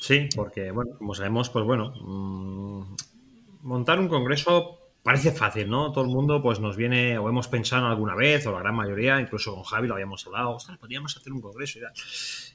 Sí, 0.00 0.28
porque, 0.34 0.72
bueno, 0.72 0.96
como 0.98 1.14
sabemos, 1.14 1.50
pues 1.50 1.64
bueno, 1.64 1.92
mm, 2.04 2.96
montar 3.62 4.00
un 4.00 4.08
congreso 4.08 4.81
parece 5.02 5.32
fácil, 5.32 5.68
¿no? 5.68 5.92
Todo 5.92 6.04
el 6.04 6.10
mundo 6.10 6.40
pues 6.42 6.60
nos 6.60 6.76
viene 6.76 7.18
o 7.18 7.28
hemos 7.28 7.48
pensado 7.48 7.86
alguna 7.86 8.14
vez, 8.14 8.46
o 8.46 8.52
la 8.52 8.60
gran 8.60 8.74
mayoría, 8.74 9.20
incluso 9.20 9.54
con 9.54 9.64
Javi 9.64 9.88
lo 9.88 9.94
habíamos 9.94 10.26
hablado, 10.26 10.50
ostras, 10.50 10.78
podríamos 10.78 11.16
hacer 11.16 11.32
un 11.32 11.40
congreso 11.40 11.78
y 11.78 11.82
tal. 11.82 11.92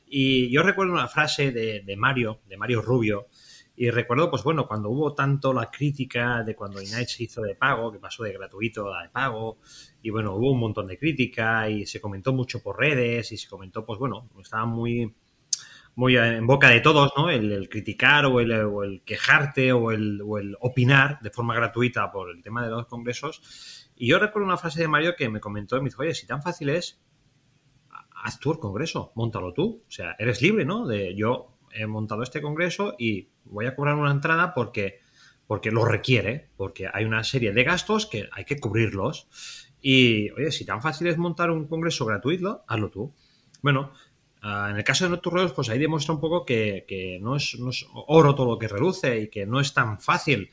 Y 0.07 0.49
yo 0.49 0.63
recuerdo 0.63 0.93
una 0.93 1.07
frase 1.07 1.51
de, 1.51 1.95
Mario, 1.97 2.39
de 2.47 2.57
Mario 2.57 2.81
Rubio, 2.81 3.27
y 3.79 3.91
recuerdo, 3.91 4.31
pues 4.31 4.43
bueno, 4.43 4.67
cuando 4.67 4.89
hubo 4.89 5.13
tanto 5.13 5.53
la 5.53 5.69
crítica 5.69 6.41
de 6.43 6.55
cuando 6.55 6.81
Ignite 6.81 7.05
se 7.05 7.23
hizo 7.23 7.41
de 7.43 7.53
pago, 7.53 7.91
que 7.91 7.99
pasó 7.99 8.23
de 8.23 8.33
gratuito 8.33 8.91
a 8.91 9.03
de 9.03 9.09
pago, 9.09 9.59
y 10.01 10.09
bueno, 10.09 10.33
hubo 10.35 10.51
un 10.51 10.59
montón 10.59 10.87
de 10.87 10.97
crítica 10.97 11.69
y 11.69 11.85
se 11.85 12.01
comentó 12.01 12.33
mucho 12.33 12.63
por 12.63 12.79
redes 12.79 13.31
y 13.31 13.37
se 13.37 13.47
comentó, 13.47 13.85
pues 13.85 13.99
bueno, 13.99 14.29
estaba 14.41 14.65
muy 14.65 15.13
muy 15.97 16.15
en 16.15 16.45
boca 16.45 16.69
de 16.69 16.79
todos, 16.79 17.11
¿no? 17.17 17.31
El, 17.31 17.67
criticar 17.69 18.27
o 18.27 18.39
el, 18.39 19.01
quejarte 19.03 19.73
o 19.73 19.89
el, 19.91 20.21
opinar 20.59 21.19
de 21.21 21.31
forma 21.31 21.55
gratuita 21.55 22.11
por 22.11 22.29
el 22.29 22.43
tema 22.43 22.63
de 22.63 22.69
los 22.69 22.85
congresos. 22.85 23.89
Y 23.95 24.07
yo 24.07 24.19
recuerdo 24.19 24.45
una 24.45 24.57
frase 24.57 24.79
de 24.79 24.87
Mario 24.87 25.15
que 25.17 25.27
me 25.27 25.39
comentó 25.39 25.75
y 25.75 25.81
me 25.81 25.89
dijo, 25.89 26.03
oye, 26.03 26.13
si 26.13 26.27
tan 26.27 26.43
fácil 26.43 26.69
es, 26.69 27.01
haz 28.23 28.39
tú 28.39 28.51
el 28.51 28.59
congreso, 28.59 29.11
montalo 29.15 29.53
tú. 29.53 29.85
O 29.87 29.91
sea, 29.91 30.15
eres 30.19 30.39
libre, 30.43 30.65
¿no? 30.65 30.85
De 30.85 31.15
yo 31.15 31.57
he 31.71 31.87
montado 31.87 32.21
este 32.21 32.43
congreso 32.43 32.93
y 32.99 33.29
voy 33.45 33.65
a 33.65 33.75
cobrar 33.75 33.95
una 33.95 34.11
entrada 34.11 34.53
porque, 34.53 34.99
porque 35.47 35.71
lo 35.71 35.83
requiere, 35.83 36.51
porque 36.57 36.87
hay 36.93 37.05
una 37.05 37.23
serie 37.23 37.53
de 37.53 37.63
gastos 37.63 38.05
que 38.05 38.29
hay 38.33 38.45
que 38.45 38.59
cubrirlos. 38.59 39.27
Y, 39.81 40.29
oye, 40.29 40.51
si 40.51 40.63
tan 40.63 40.79
fácil 40.79 41.07
es 41.07 41.17
montar 41.17 41.49
un 41.49 41.67
congreso 41.67 42.05
gratuito, 42.05 42.65
hazlo 42.67 42.91
tú. 42.91 43.15
Bueno, 43.63 43.93
Ah, 44.41 44.67
en 44.69 44.77
el 44.77 44.83
caso 44.83 45.05
de 45.05 45.09
Nocturreos, 45.09 45.51
pues 45.51 45.69
ahí 45.69 45.79
demuestra 45.79 46.13
un 46.13 46.21
poco 46.21 46.45
que, 46.45 47.19
no, 47.21 47.35
es, 47.35 47.57
oro 47.93 48.35
todo 48.35 48.51
lo 48.51 48.59
que 48.59 48.67
reluce 48.67 49.19
y 49.21 49.29
que 49.29 49.45
no 49.45 49.59
es 49.59 49.73
tan 49.73 49.99
fácil. 49.99 50.51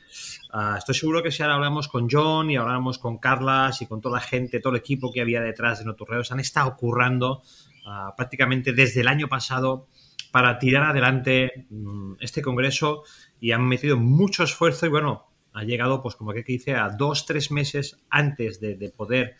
Ah, 0.51 0.75
estoy 0.77 0.95
seguro 0.95 1.21
que 1.21 1.31
si 1.31 1.43
ahora 1.43 1.55
hablamos 1.55 1.87
con 1.87 2.07
John 2.09 2.49
y 2.49 2.57
hablamos 2.57 2.97
con 2.97 3.19
Carlas 3.19 3.81
y 3.81 3.85
con 3.85 4.01
toda 4.01 4.15
la 4.15 4.21
gente, 4.21 4.59
todo 4.59 4.73
el 4.73 4.79
equipo 4.79 5.11
que 5.11 5.21
había 5.21 5.41
detrás 5.41 5.79
de 5.79 5.85
Nocturreos, 5.85 6.31
han 6.31 6.39
estado 6.39 6.75
currando 6.75 7.43
ah, 7.85 8.13
prácticamente 8.17 8.73
desde 8.73 9.01
el 9.01 9.07
año 9.07 9.27
pasado 9.27 9.87
para 10.31 10.57
tirar 10.57 10.83
adelante 10.83 11.67
mm, 11.69 12.15
este 12.19 12.41
congreso 12.41 13.03
y 13.39 13.51
han 13.51 13.67
metido 13.67 13.97
mucho 13.97 14.43
esfuerzo 14.43 14.87
y 14.87 14.89
bueno, 14.89 15.27
ha 15.53 15.63
llegado 15.63 16.01
pues 16.01 16.15
como 16.15 16.33
que 16.33 16.43
dice 16.43 16.75
a 16.75 16.89
dos, 16.89 17.25
tres 17.25 17.51
meses 17.51 17.97
antes 18.09 18.59
de 18.59 18.93
poder 18.95 19.37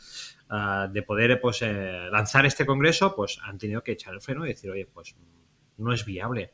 Ah, 0.48 0.88
de 0.92 1.02
poder 1.02 1.40
pues, 1.42 1.62
eh, 1.64 2.08
lanzar 2.12 2.46
este 2.46 2.66
congreso, 2.66 3.16
pues 3.16 3.40
han 3.44 3.58
tenido 3.58 3.82
que 3.82 3.94
echar 3.94 4.14
el 4.14 4.22
freno 4.22 4.46
y 4.46 4.50
decir, 4.50 4.70
oye, 4.70 4.86
pues 4.86 5.16
no 5.78 5.92
es 5.92 6.06
viable. 6.06 6.52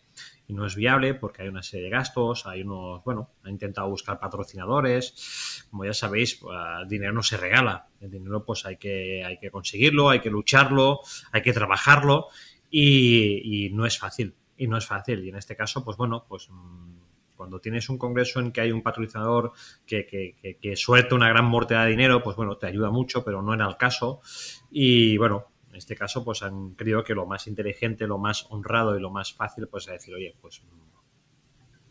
Y 0.47 0.53
no 0.53 0.65
es 0.65 0.75
viable 0.75 1.13
porque 1.13 1.43
hay 1.43 1.49
una 1.49 1.61
serie 1.61 1.85
de 1.85 1.91
gastos, 1.91 2.45
hay 2.45 2.61
unos, 2.61 3.03
bueno, 3.03 3.31
ha 3.43 3.49
intentado 3.49 3.89
buscar 3.89 4.19
patrocinadores. 4.19 5.65
Como 5.69 5.85
ya 5.85 5.93
sabéis, 5.93 6.41
el 6.41 6.49
ah, 6.51 6.85
dinero 6.87 7.13
no 7.13 7.21
se 7.21 7.37
regala. 7.37 7.87
El 7.99 8.11
dinero 8.11 8.45
pues 8.45 8.65
hay 8.65 8.77
que, 8.77 9.23
hay 9.25 9.37
que 9.37 9.51
conseguirlo, 9.51 10.09
hay 10.09 10.21
que 10.21 10.29
lucharlo, 10.29 11.01
hay 11.31 11.41
que 11.41 11.53
trabajarlo 11.53 12.27
y, 12.69 13.65
y 13.67 13.69
no 13.71 13.85
es 13.85 13.99
fácil. 13.99 14.35
Y 14.57 14.67
no 14.67 14.77
es 14.77 14.85
fácil. 14.85 15.23
Y 15.25 15.29
en 15.29 15.35
este 15.35 15.55
caso, 15.55 15.83
pues 15.83 15.97
bueno, 15.97 16.25
pues 16.27 16.49
mm, 16.49 17.00
cuando 17.41 17.59
tienes 17.59 17.89
un 17.89 17.97
congreso 17.97 18.39
en 18.39 18.51
que 18.51 18.61
hay 18.61 18.71
un 18.71 18.83
patrocinador 18.83 19.53
que, 19.87 20.05
que, 20.05 20.75
una 21.11 21.27
gran 21.27 21.45
mortera 21.45 21.85
de 21.85 21.89
dinero, 21.89 22.21
pues 22.21 22.37
bueno, 22.37 22.55
te 22.55 22.67
ayuda 22.67 22.91
mucho, 22.91 23.25
pero 23.25 23.41
no 23.41 23.55
en 23.55 23.61
el 23.61 23.77
caso. 23.77 24.21
Y 24.69 25.17
bueno, 25.17 25.47
en 25.71 25.75
este 25.75 25.95
caso, 25.95 26.23
pues 26.23 26.43
han 26.43 26.75
creído 26.75 27.03
que 27.03 27.15
lo 27.15 27.25
más 27.25 27.47
inteligente, 27.47 28.05
lo 28.05 28.19
más 28.19 28.45
honrado 28.51 28.95
y 28.95 29.01
lo 29.01 29.09
más 29.09 29.33
fácil, 29.33 29.67
pues 29.67 29.87
es 29.87 29.93
decir, 29.93 30.13
oye, 30.13 30.35
pues 30.39 30.61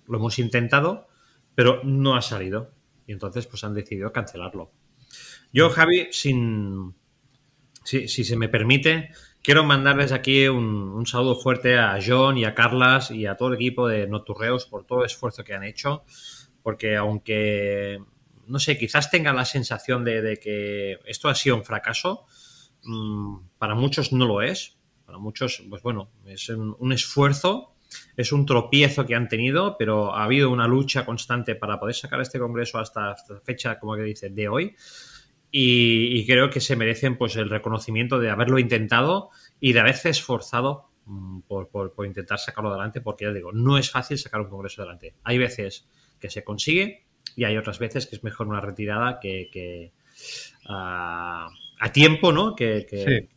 lo 0.06 0.18
hemos 0.18 0.38
intentado, 0.38 1.08
pero 1.56 1.82
no 1.82 2.14
ha 2.14 2.22
salido. 2.22 2.70
Y 3.08 3.10
entonces 3.10 3.48
pues 3.48 3.64
han 3.64 3.74
decidido 3.74 4.12
cancelarlo. 4.12 4.70
Yo, 5.52 5.68
Javi, 5.70 6.12
sin, 6.12 6.94
si, 7.82 8.06
si 8.06 8.22
se 8.22 8.36
me 8.36 8.48
permite, 8.48 9.10
quiero 9.42 9.64
mandarles 9.64 10.12
aquí 10.12 10.48
un, 10.48 11.06
saludo 11.06 11.36
fuerte 11.36 11.78
a 11.78 11.98
John 12.04 12.38
y 12.38 12.44
a 12.44 12.54
Carlas 12.54 13.10
y 13.10 13.26
a 13.26 13.36
todo 13.36 13.48
el 13.48 13.54
equipo 13.54 13.88
de 13.88 14.06
Noturreos 14.06 14.66
por 14.66 14.84
todo 14.84 15.00
el 15.00 15.06
esfuerzo 15.06 15.44
que 15.44 15.54
han 15.54 15.64
hecho, 15.64 16.04
porque 16.62 16.96
aunque, 16.96 18.02
no 18.46 18.58
sé, 18.58 18.78
quizás 18.78 19.10
tengan 19.10 19.36
la 19.36 19.44
sensación 19.44 20.04
de, 20.04 20.38
que 20.42 20.98
esto 21.06 21.28
ha 21.28 21.34
sido 21.34 21.56
un 21.56 21.64
fracaso, 21.64 22.26
mmm, 22.84 23.38
para 23.58 23.74
muchos 23.74 24.12
no 24.12 24.26
lo 24.26 24.42
es, 24.42 24.76
para 25.06 25.18
muchos, 25.18 25.62
pues 25.68 25.82
bueno, 25.82 26.10
es 26.26 26.48
un, 26.48 26.76
un 26.78 26.92
esfuerzo 26.92 27.74
es 28.16 28.32
un 28.32 28.46
tropiezo 28.46 29.06
que 29.06 29.14
han 29.14 29.28
tenido, 29.28 29.76
pero 29.76 30.14
ha 30.14 30.24
habido 30.24 30.50
una 30.50 30.66
lucha 30.66 31.04
constante 31.04 31.54
para 31.54 31.78
poder 31.78 31.94
sacar 31.94 32.20
este 32.20 32.38
congreso 32.38 32.78
hasta, 32.78 33.12
hasta 33.12 33.40
fecha, 33.40 33.78
como 33.78 33.96
que 33.96 34.02
dice, 34.02 34.30
de 34.30 34.48
hoy. 34.48 34.76
Y, 35.52 36.18
y, 36.18 36.26
creo 36.26 36.48
que 36.48 36.60
se 36.60 36.76
merecen 36.76 37.18
pues 37.18 37.34
el 37.34 37.50
reconocimiento 37.50 38.20
de 38.20 38.30
haberlo 38.30 38.60
intentado 38.60 39.30
y 39.58 39.72
de 39.72 39.80
haberse 39.80 40.08
esforzado 40.08 40.90
mm, 41.06 41.40
por, 41.40 41.68
por, 41.68 41.92
por, 41.92 42.06
intentar 42.06 42.38
sacarlo 42.38 42.70
adelante, 42.70 43.00
porque 43.00 43.24
ya 43.24 43.32
digo, 43.32 43.50
no 43.50 43.76
es 43.76 43.90
fácil 43.90 44.16
sacar 44.16 44.42
un 44.42 44.48
congreso 44.48 44.82
adelante. 44.82 45.14
Hay 45.24 45.38
veces 45.38 45.88
que 46.20 46.30
se 46.30 46.44
consigue 46.44 47.04
y 47.34 47.44
hay 47.44 47.56
otras 47.56 47.78
veces 47.78 48.06
que 48.06 48.16
es 48.16 48.22
mejor 48.22 48.46
una 48.46 48.60
retirada 48.60 49.18
que, 49.20 49.48
que 49.52 49.92
uh, 50.68 51.50
a 51.80 51.92
tiempo, 51.92 52.32
¿no? 52.32 52.54
Que, 52.54 52.86
que, 52.88 53.04
sí. 53.04 53.28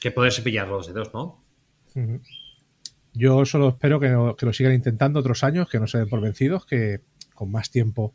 que, 0.00 0.10
poderse 0.10 0.42
pillar 0.42 0.68
los 0.68 0.86
dedos, 0.86 1.14
¿no? 1.14 1.42
Uh 1.94 2.00
-huh. 2.00 2.20
Yo 3.14 3.46
solo 3.46 3.70
espero 3.70 3.98
que, 3.98 4.10
no, 4.10 4.36
que, 4.36 4.44
lo 4.44 4.52
sigan 4.52 4.74
intentando 4.74 5.20
otros 5.20 5.42
años, 5.42 5.70
que 5.70 5.80
no 5.80 5.86
se 5.86 5.98
den 5.98 6.08
por 6.08 6.20
vencidos, 6.20 6.66
que 6.66 7.00
con 7.34 7.50
más 7.50 7.70
tiempo 7.70 8.14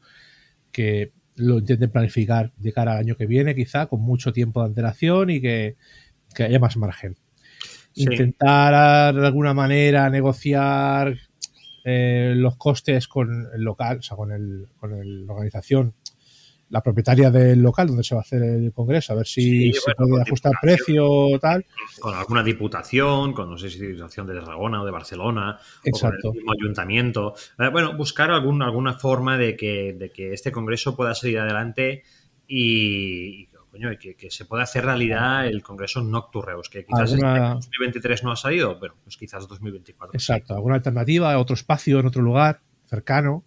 que 0.71 1.11
lo 1.41 1.59
intenten 1.59 1.91
planificar 1.91 2.51
de 2.55 2.73
cara 2.73 2.93
al 2.93 2.99
año 2.99 3.15
que 3.15 3.25
viene, 3.25 3.55
quizá 3.55 3.87
con 3.87 4.01
mucho 4.01 4.31
tiempo 4.31 4.61
de 4.61 4.67
antelación 4.67 5.29
y 5.29 5.41
que, 5.41 5.75
que 6.33 6.43
haya 6.43 6.59
más 6.59 6.77
margen. 6.77 7.17
Sí. 7.93 8.03
Intentar 8.03 9.13
de 9.13 9.27
alguna 9.27 9.53
manera 9.53 10.09
negociar 10.09 11.17
eh, 11.83 12.33
los 12.35 12.55
costes 12.57 13.07
con 13.07 13.49
el 13.53 13.61
local, 13.61 13.97
o 13.97 14.01
sea, 14.01 14.15
con, 14.15 14.31
el, 14.31 14.67
con 14.79 14.93
el, 14.93 15.25
la 15.25 15.33
organización, 15.33 15.93
la 16.71 16.81
propietaria 16.81 17.29
del 17.29 17.61
local 17.61 17.87
donde 17.87 18.03
se 18.03 18.15
va 18.15 18.21
a 18.21 18.23
hacer 18.23 18.41
el 18.41 18.71
congreso, 18.73 19.11
a 19.11 19.17
ver 19.17 19.27
si 19.27 19.41
sí, 19.41 19.73
se 19.73 19.93
bueno, 19.93 20.09
puede 20.09 20.23
ajustar 20.23 20.53
precio 20.61 21.05
o 21.05 21.37
tal. 21.37 21.65
Con 21.99 22.15
alguna 22.15 22.43
diputación, 22.43 23.33
con 23.33 23.49
no 23.49 23.57
sé 23.57 23.69
si 23.69 23.79
diputación 23.79 24.25
de 24.25 24.35
Tarragona 24.35 24.81
o 24.81 24.85
de 24.85 24.91
Barcelona, 24.91 25.59
Exacto. 25.83 26.29
o 26.29 26.31
con 26.31 26.31
el 26.31 26.37
mismo 26.37 26.53
ayuntamiento. 26.53 27.33
Eh, 27.59 27.69
bueno, 27.69 27.95
buscar 27.95 28.31
algún, 28.31 28.61
alguna 28.63 28.93
forma 28.93 29.37
de 29.37 29.57
que, 29.57 29.93
de 29.99 30.11
que 30.11 30.33
este 30.33 30.51
congreso 30.51 30.95
pueda 30.95 31.13
salir 31.13 31.39
adelante 31.39 32.03
y, 32.47 33.47
coño, 33.69 33.89
que, 33.99 34.15
que, 34.15 34.31
se 34.31 34.45
pueda 34.45 34.63
hacer 34.63 34.85
realidad 34.85 35.45
el 35.47 35.61
Congreso 35.61 36.01
Nocturreus, 36.01 36.69
que 36.69 36.85
quizás 36.85 37.11
alguna... 37.11 37.47
en 37.47 37.53
2023 37.55 38.23
no 38.23 38.31
ha 38.31 38.37
salido, 38.37 38.79
pero 38.79 38.95
pues 39.03 39.17
quizás 39.17 39.45
2024. 39.45 40.17
Exacto, 40.17 40.53
alguna 40.53 40.75
alternativa, 40.75 41.37
otro 41.37 41.53
espacio 41.53 41.99
en 41.99 42.05
otro 42.05 42.21
lugar 42.21 42.61
cercano. 42.85 43.43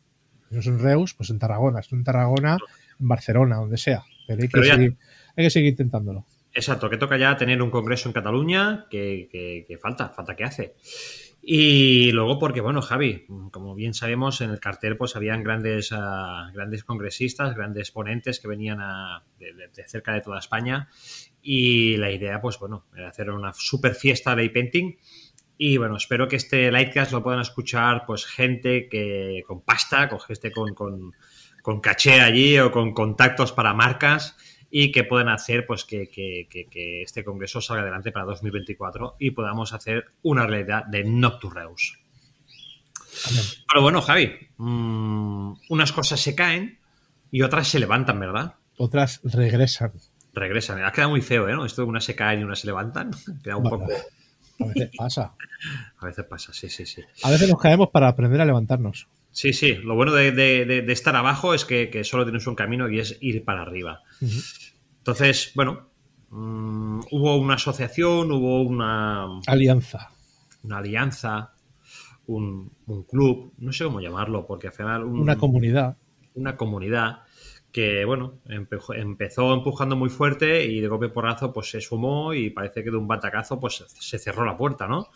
No 0.50 0.61
es 0.61 0.66
en 0.66 0.78
Reus, 0.78 1.14
pues 1.14 1.31
en 1.31 1.38
Tarragona. 1.38 1.81
Es 1.81 1.90
en 1.93 2.04
Tarragona, 2.04 2.59
Barcelona, 2.99 3.57
donde 3.57 3.77
sea. 3.77 4.03
Pero 4.27 4.43
hay 4.43 4.49
que, 4.49 4.53
pero 4.53 4.65
seguir, 4.65 4.97
hay 5.37 5.45
que 5.45 5.51
seguir 5.51 5.71
intentándolo. 5.71 6.25
Exacto, 6.53 6.89
que 6.89 6.97
toca 6.97 7.17
ya 7.17 7.37
tener 7.37 7.61
un 7.61 7.71
congreso 7.71 8.09
en 8.09 8.13
Cataluña, 8.13 8.87
que, 8.91 9.29
que, 9.31 9.65
que 9.67 9.79
falta, 9.79 10.11
falta 10.11 10.37
que 10.37 10.45
hace. 10.45 10.75
Y 11.47 12.11
luego 12.13 12.39
porque, 12.39 12.63
bueno, 12.63 12.81
Javi, 12.81 13.27
como 13.51 13.75
bien 13.75 13.93
sabemos, 13.93 14.41
en 14.41 14.51
el 14.51 14.61
cartel 14.61 14.97
pues 14.97 15.15
habían 15.15 15.43
grandes, 15.43 15.93
uh, 15.93 16.53
grandes 16.55 16.85
congresistas, 16.85 17.55
grandes 17.55 17.91
ponentes 17.91 18.41
que 18.41 18.49
venían 18.49 18.81
a, 18.81 19.25
de, 19.39 19.53
de, 19.53 19.85
cerca 19.87 20.15
de 20.15 20.23
toda 20.23 20.39
España 20.39 20.89
y 21.43 21.99
la 21.99 22.11
idea, 22.11 22.41
pues 22.41 22.59
bueno, 22.59 22.87
era 22.97 23.09
hacer 23.11 23.31
una 23.31 23.53
super 23.53 23.95
fiesta 23.95 24.35
de 24.35 24.49
painting 24.49 24.97
y 25.57 25.77
bueno, 25.77 25.97
espero 25.97 26.27
que 26.27 26.37
este 26.37 26.71
Lightcast 26.71 27.13
lo 27.13 27.23
puedan 27.23 27.41
escuchar 27.41 28.05
pues 28.07 28.25
gente 28.27 28.89
que 28.89 29.43
con 29.47 29.61
pasta, 29.61 30.09
con 30.09 30.21
gente 30.21 30.51
con, 30.51 30.75
con, 30.75 31.15
con 31.64 31.80
caché 31.80 32.21
allí 32.21 32.59
o 32.59 32.71
con 32.71 32.92
contactos 32.92 33.52
para 33.52 33.73
marcas 33.73 34.37
y 34.71 34.92
que 34.92 35.02
puedan 35.02 35.30
hacer 35.30 35.64
pues 35.66 35.87
que, 35.87 36.11
que, 36.11 36.47
que, 36.50 36.66
que, 36.66 37.00
este 37.00 37.25
congreso 37.25 37.62
salga 37.62 37.80
adelante 37.80 38.12
para 38.12 38.26
2024 38.26 39.16
y 39.18 39.30
podamos 39.30 39.73
hacer 39.73 40.04
una 40.23 40.47
realidad 40.47 40.85
de 40.85 41.04
Nocturreus. 41.04 41.99
Pero 43.66 43.80
bueno, 43.80 44.02
Javi, 44.02 44.30
mmm, 44.59 45.54
unas 45.71 45.92
cosas 45.92 46.21
se 46.21 46.35
caen 46.35 46.80
y 47.30 47.40
otras 47.40 47.66
se 47.66 47.78
levantan, 47.78 48.21
¿verdad? 48.21 48.56
Otras 48.76 49.23
regresan. 49.25 49.92
Regresan. 50.35 50.85
Ha 50.85 50.92
quedado 50.92 51.12
muy 51.12 51.23
feo, 51.23 51.49
¿eh? 51.49 51.66
Esto 51.66 51.80
de 51.80 51.88
unas 51.88 52.04
se 52.04 52.14
caen 52.14 52.40
y 52.40 52.44
unas 52.44 52.59
se 52.59 52.66
levantan. 52.66 53.11
Queda 53.42 53.56
un 53.56 53.62
bueno, 53.62 53.78
poco... 53.78 53.92
A 54.61 54.66
veces 54.66 54.90
pasa. 54.99 55.35
A 55.99 56.04
veces 56.04 56.26
pasa, 56.26 56.52
sí, 56.52 56.68
sí, 56.68 56.85
sí. 56.85 57.00
A 57.23 57.30
veces 57.30 57.49
nos 57.49 57.59
caemos 57.59 57.88
para 57.88 58.09
aprender 58.09 58.42
a 58.42 58.44
levantarnos. 58.44 59.09
Sí, 59.35 59.53
sí. 59.53 59.75
Lo 59.75 59.97
bueno 59.97 60.12
de, 60.12 60.31
de, 60.31 60.64
de, 60.64 60.83
de 60.83 60.93
estar 60.93 61.17
abajo 61.17 61.55
es 61.55 61.64
que, 61.64 61.91
que, 61.91 62.05
solo 62.05 62.25
tienes 62.25 62.47
un 62.47 62.55
camino 62.55 62.88
y 62.88 63.00
es 63.00 63.19
ir 63.21 63.45
para 63.45 63.62
arriba. 63.62 64.00
Uh 64.21 64.26
-huh. 64.26 64.73
Entonces, 64.99 65.50
bueno, 65.57 65.91
um, 66.31 67.00
hubo 67.11 67.37
una 67.37 67.55
asociación, 67.55 68.31
hubo 68.31 68.62
una... 68.62 69.26
Alianza. 69.49 70.09
Una 70.62 70.79
alianza, 70.79 71.53
un, 72.26 72.71
un, 72.87 73.03
club, 73.03 73.53
no 73.59 73.73
sé 73.73 73.85
cómo 73.85 74.00
llamarlo, 74.00 74.47
porque 74.47 74.69
al 74.69 74.73
final... 74.73 75.03
Un, 75.03 75.19
una 75.21 75.37
comunidad. 75.37 75.97
Una 76.35 76.57
comunidad 76.57 77.23
que, 77.73 78.05
bueno, 78.05 78.38
empezó, 78.47 79.53
empujando 79.53 79.97
muy 79.97 80.11
fuerte 80.11 80.64
y 80.64 80.81
de 80.81 80.87
golpe 80.87 81.09
porrazo 81.09 81.53
pues 81.53 81.71
se 81.71 81.81
sumó 81.81 82.33
y 82.33 82.50
parece 82.50 82.85
que 82.85 82.91
de 82.93 82.97
un 82.97 83.09
batacazo 83.09 83.59
pues 83.59 83.85
se 83.88 84.19
cerró 84.21 84.45
la 84.45 84.57
puerta, 84.57 84.87
¿no? 84.87 85.09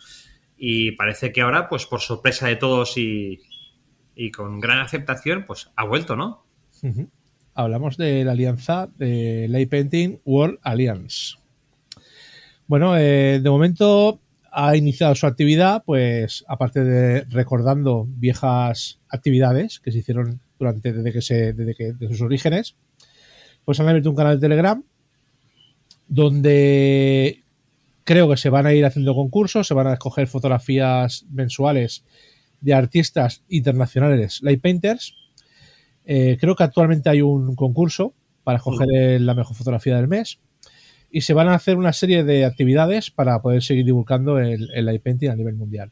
Y 0.57 0.91
parece 0.91 1.31
que 1.31 1.39
ahora, 1.39 1.69
pues 1.69 1.85
por 1.85 2.01
sorpresa 2.01 2.47
de 2.47 2.57
todos 2.57 2.97
y, 2.97 3.39
y 4.19 4.31
con 4.31 4.59
gran 4.59 4.79
aceptación, 4.79 5.45
pues 5.47 5.71
ha 5.77 5.85
vuelto, 5.85 6.17
¿no? 6.17 6.43
Hablamos 7.53 7.95
de 7.95 8.25
la 8.25 8.33
alianza 8.33 8.89
de 8.97 9.47
Lay 9.47 9.65
Painting 9.65 10.19
World 10.25 10.59
Alliance. 10.61 11.37
Bueno, 12.67 12.97
eh, 12.97 13.39
de 13.41 13.49
momento 13.49 14.19
ha 14.51 14.75
iniciado 14.75 15.15
su 15.15 15.25
actividad, 15.25 15.83
pues 15.85 16.43
aparte 16.49 16.83
de 16.83 17.23
recordando 17.29 18.07
viejas 18.09 18.99
actividades 19.07 19.79
que 19.79 19.93
se 19.93 19.99
hicieron 19.99 20.41
durante 20.59 20.91
desde 20.91 21.13
que 21.13 21.21
se 21.21 21.53
desde 21.53 21.73
que 21.73 21.93
de 21.93 22.07
sus 22.09 22.19
orígenes, 22.19 22.75
pues 23.63 23.79
han 23.79 23.87
abierto 23.87 24.09
un 24.09 24.17
canal 24.17 24.35
de 24.35 24.41
Telegram 24.41 24.83
donde 26.09 27.41
creo 28.03 28.29
que 28.29 28.35
se 28.35 28.49
van 28.49 28.65
a 28.65 28.73
ir 28.73 28.85
haciendo 28.85 29.15
concursos, 29.15 29.65
se 29.65 29.73
van 29.73 29.87
a 29.87 29.93
escoger 29.93 30.27
fotografías 30.27 31.25
mensuales 31.31 32.03
de 32.61 32.73
artistas 32.73 33.43
internacionales 33.49 34.39
light 34.41 34.61
painters 34.61 35.15
eh, 36.05 36.37
creo 36.39 36.55
que 36.55 36.63
actualmente 36.63 37.09
hay 37.09 37.21
un 37.21 37.55
concurso 37.55 38.13
para 38.43 38.57
escoger 38.57 38.87
el, 38.91 39.25
la 39.25 39.35
mejor 39.35 39.55
fotografía 39.55 39.95
del 39.95 40.07
mes 40.07 40.39
y 41.11 41.21
se 41.21 41.33
van 41.33 41.47
a 41.49 41.55
hacer 41.55 41.77
una 41.77 41.93
serie 41.93 42.23
de 42.23 42.45
actividades 42.45 43.11
para 43.11 43.41
poder 43.41 43.61
seguir 43.61 43.85
divulgando 43.85 44.39
el, 44.39 44.69
el 44.73 44.93
iPainting 44.93 45.29
a 45.29 45.35
nivel 45.35 45.55
mundial. 45.55 45.91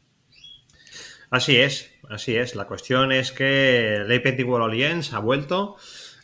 Así 1.30 1.56
es, 1.56 1.90
así 2.08 2.36
es. 2.36 2.54
La 2.54 2.66
cuestión 2.66 3.12
es 3.12 3.32
que 3.32 3.96
el 3.96 4.12
iPainting 4.12 4.48
World 4.48 4.72
Alliance 4.72 5.14
ha 5.14 5.18
vuelto, 5.18 5.76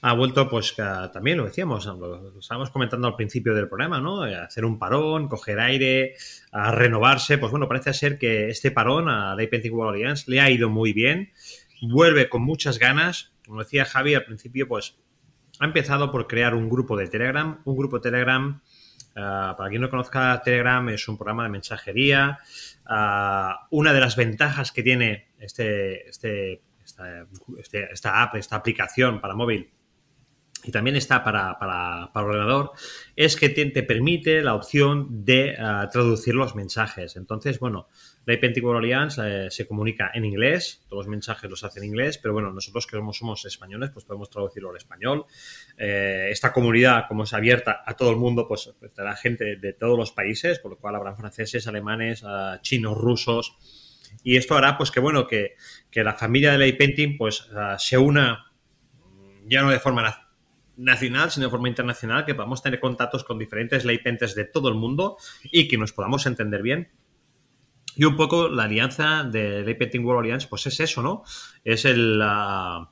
ha 0.06 0.12
vuelto, 0.12 0.50
pues 0.50 0.76
también 1.14 1.38
lo 1.38 1.46
decíamos, 1.46 1.86
lo 1.86 2.38
estábamos 2.38 2.68
comentando 2.68 3.08
al 3.08 3.16
principio 3.16 3.54
del 3.54 3.68
programa, 3.68 4.02
¿no? 4.02 4.22
A 4.22 4.44
hacer 4.44 4.66
un 4.66 4.78
parón, 4.78 5.28
coger 5.28 5.58
aire, 5.58 6.14
a 6.52 6.70
renovarse. 6.72 7.38
Pues 7.38 7.50
bueno, 7.50 7.66
parece 7.68 7.94
ser 7.94 8.18
que 8.18 8.50
este 8.50 8.70
parón 8.70 9.08
a 9.08 9.34
iPainting 9.42 9.72
World 9.72 9.94
Alliance 9.94 10.30
le 10.30 10.42
ha 10.42 10.50
ido 10.50 10.68
muy 10.68 10.92
bien, 10.92 11.32
vuelve 11.80 12.28
con 12.28 12.42
muchas 12.42 12.78
ganas, 12.78 13.32
como 13.46 13.60
decía 13.60 13.86
Javi 13.86 14.14
al 14.14 14.26
principio, 14.26 14.68
pues 14.68 14.98
ha 15.58 15.64
empezado 15.64 16.10
por 16.10 16.26
crear 16.26 16.54
un 16.54 16.68
grupo 16.68 16.98
de 16.98 17.08
Telegram. 17.08 17.62
Un 17.64 17.74
grupo 17.74 17.96
de 17.96 18.02
Telegram, 18.02 18.60
uh, 18.60 19.56
para 19.56 19.70
quien 19.70 19.80
no 19.80 19.88
conozca, 19.88 20.38
Telegram 20.44 20.86
es 20.90 21.08
un 21.08 21.16
programa 21.16 21.44
de 21.44 21.48
mensajería. 21.48 22.40
Uh, 22.86 23.54
una 23.70 23.94
de 23.94 24.00
las 24.00 24.16
ventajas 24.16 24.70
que 24.70 24.82
tiene 24.82 25.28
este, 25.38 26.10
este, 26.10 26.60
esta, 26.84 27.26
este, 27.58 27.90
esta 27.90 28.22
app, 28.22 28.34
esta 28.34 28.56
aplicación 28.56 29.22
para 29.22 29.34
móvil, 29.34 29.70
y 30.64 30.70
también 30.70 30.96
está 30.96 31.22
para, 31.22 31.58
para, 31.58 32.10
para 32.12 32.26
ordenador, 32.26 32.72
es 33.16 33.36
que 33.36 33.50
te, 33.50 33.66
te, 33.66 33.82
permite 33.82 34.42
la 34.42 34.54
opción 34.54 35.24
de 35.24 35.56
uh, 35.58 35.88
traducir 35.90 36.34
los 36.34 36.54
mensajes. 36.54 37.16
Entonces, 37.16 37.58
bueno, 37.58 37.88
la 38.24 38.34
IP 38.34 38.64
Alliance 38.64 39.20
eh, 39.22 39.50
se 39.50 39.66
comunica 39.66 40.10
en 40.14 40.24
inglés, 40.24 40.84
todos 40.88 41.04
los 41.04 41.10
mensajes 41.10 41.50
los 41.50 41.62
hacen 41.64 41.82
en 41.82 41.90
inglés, 41.90 42.18
pero 42.18 42.32
bueno, 42.32 42.50
nosotros 42.50 42.86
que 42.86 42.96
somos, 42.96 43.18
somos 43.18 43.44
españoles, 43.44 43.90
pues 43.92 44.06
podemos 44.06 44.30
traducirlo 44.30 44.70
al 44.70 44.76
español. 44.76 45.26
Eh, 45.76 46.28
esta 46.30 46.52
comunidad, 46.52 47.04
como 47.08 47.24
es 47.24 47.34
abierta 47.34 47.82
a 47.84 47.94
todo 47.94 48.10
el 48.10 48.16
mundo, 48.16 48.48
pues 48.48 48.72
tendrá 48.80 49.14
gente 49.16 49.56
de, 49.56 49.72
todos 49.74 49.98
los 49.98 50.12
países, 50.12 50.58
por 50.60 50.70
lo 50.70 50.78
cual 50.78 50.94
habrán 50.94 51.16
franceses, 51.16 51.66
alemanes, 51.66 52.24
chinos, 52.62 52.96
rusos. 52.96 53.56
Y 54.22 54.36
esto 54.36 54.56
hará, 54.56 54.78
pues 54.78 54.90
que 54.90 55.00
bueno, 55.00 55.26
que, 55.26 55.56
que 55.90 56.02
la 56.02 56.14
familia 56.14 56.52
de 56.52 56.66
la 56.66 56.78
painting 56.78 57.18
pues 57.18 57.48
se 57.78 57.98
una 57.98 58.54
ya 59.46 59.62
no 59.62 59.70
de 59.70 59.78
forma 59.78 60.02
nacional, 60.76 61.30
sino 61.30 61.46
de 61.46 61.50
forma 61.50 61.68
internacional, 61.68 62.24
que 62.24 62.34
podamos 62.34 62.62
tener 62.62 62.80
contactos 62.80 63.24
con 63.24 63.38
diferentes 63.38 63.84
laypentes 63.84 64.34
de 64.34 64.44
todo 64.44 64.68
el 64.68 64.74
mundo 64.74 65.16
y 65.44 65.68
que 65.68 65.78
nos 65.78 65.92
podamos 65.92 66.26
entender 66.26 66.62
bien. 66.62 66.88
Y 67.96 68.04
un 68.04 68.16
poco 68.16 68.48
la 68.48 68.64
alianza 68.64 69.22
de 69.24 69.62
Laypenting 69.62 70.04
World 70.04 70.24
Alliance, 70.24 70.48
pues 70.48 70.66
es 70.66 70.80
eso, 70.80 71.00
¿no? 71.02 71.22
Es 71.62 71.84
el, 71.84 72.20
ah, 72.22 72.90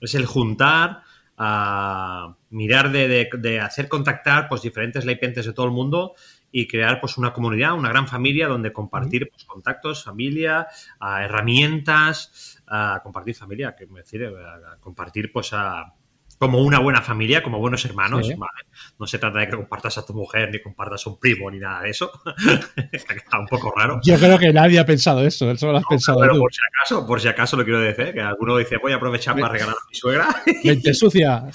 es 0.00 0.14
el 0.14 0.26
juntar, 0.26 1.02
a 1.36 2.36
mirar 2.50 2.92
de, 2.92 3.60
hacer 3.60 3.88
contactar 3.88 4.48
pues 4.48 4.62
diferentes 4.62 5.04
laypentes 5.04 5.46
de 5.46 5.52
todo 5.52 5.66
el 5.66 5.72
mundo 5.72 6.14
y 6.52 6.68
crear 6.68 7.00
pues 7.00 7.18
una 7.18 7.32
comunidad, 7.32 7.74
una 7.74 7.88
gran 7.88 8.06
familia 8.06 8.46
donde 8.46 8.72
compartir 8.72 9.28
pues, 9.28 9.44
contactos, 9.44 10.04
familia, 10.04 10.68
herramientas, 11.00 12.62
a 12.66 13.00
compartir 13.02 13.34
familia, 13.34 13.74
que 13.74 13.86
me 13.86 14.00
decir, 14.00 14.32
compartir 14.80 15.32
pues 15.32 15.52
a 15.52 15.94
como 16.38 16.60
una 16.62 16.78
buena 16.78 17.02
familia, 17.02 17.42
como 17.42 17.58
buenos 17.58 17.84
hermanos, 17.84 18.28
¿vale? 18.36 18.68
No 18.98 19.06
se 19.06 19.18
trata 19.18 19.38
de 19.38 19.48
que 19.48 19.56
compartas 19.56 19.98
a 19.98 20.06
tu 20.06 20.14
mujer, 20.14 20.50
ni 20.50 20.60
compartas 20.60 21.06
a 21.06 21.10
un 21.10 21.18
primo, 21.18 21.50
ni 21.50 21.58
nada 21.58 21.82
de 21.82 21.90
eso. 21.90 22.10
Está 22.92 23.38
un 23.38 23.46
poco 23.46 23.72
raro. 23.76 24.00
Yo 24.02 24.18
creo 24.18 24.38
que 24.38 24.52
nadie 24.52 24.78
ha 24.78 24.86
pensado 24.86 25.24
eso, 25.24 25.50
eso 25.50 25.70
lo 25.70 25.78
has 25.78 25.84
pensado 25.84 26.20
pero 26.20 26.38
por 26.38 26.52
si 26.52 26.60
acaso, 26.66 27.06
por 27.06 27.20
si 27.20 27.28
acaso 27.28 27.56
lo 27.56 27.64
quiero 27.64 27.80
decir, 27.80 28.12
que 28.12 28.20
alguno 28.20 28.56
dice, 28.56 28.76
voy 28.78 28.92
a 28.92 28.96
aprovechar 28.96 29.34
para 29.34 29.48
regalar 29.48 29.74
a 29.74 29.88
mi 29.88 29.94
suegra. 29.94 30.28
Mente 30.64 30.94
sucia. 30.94 31.44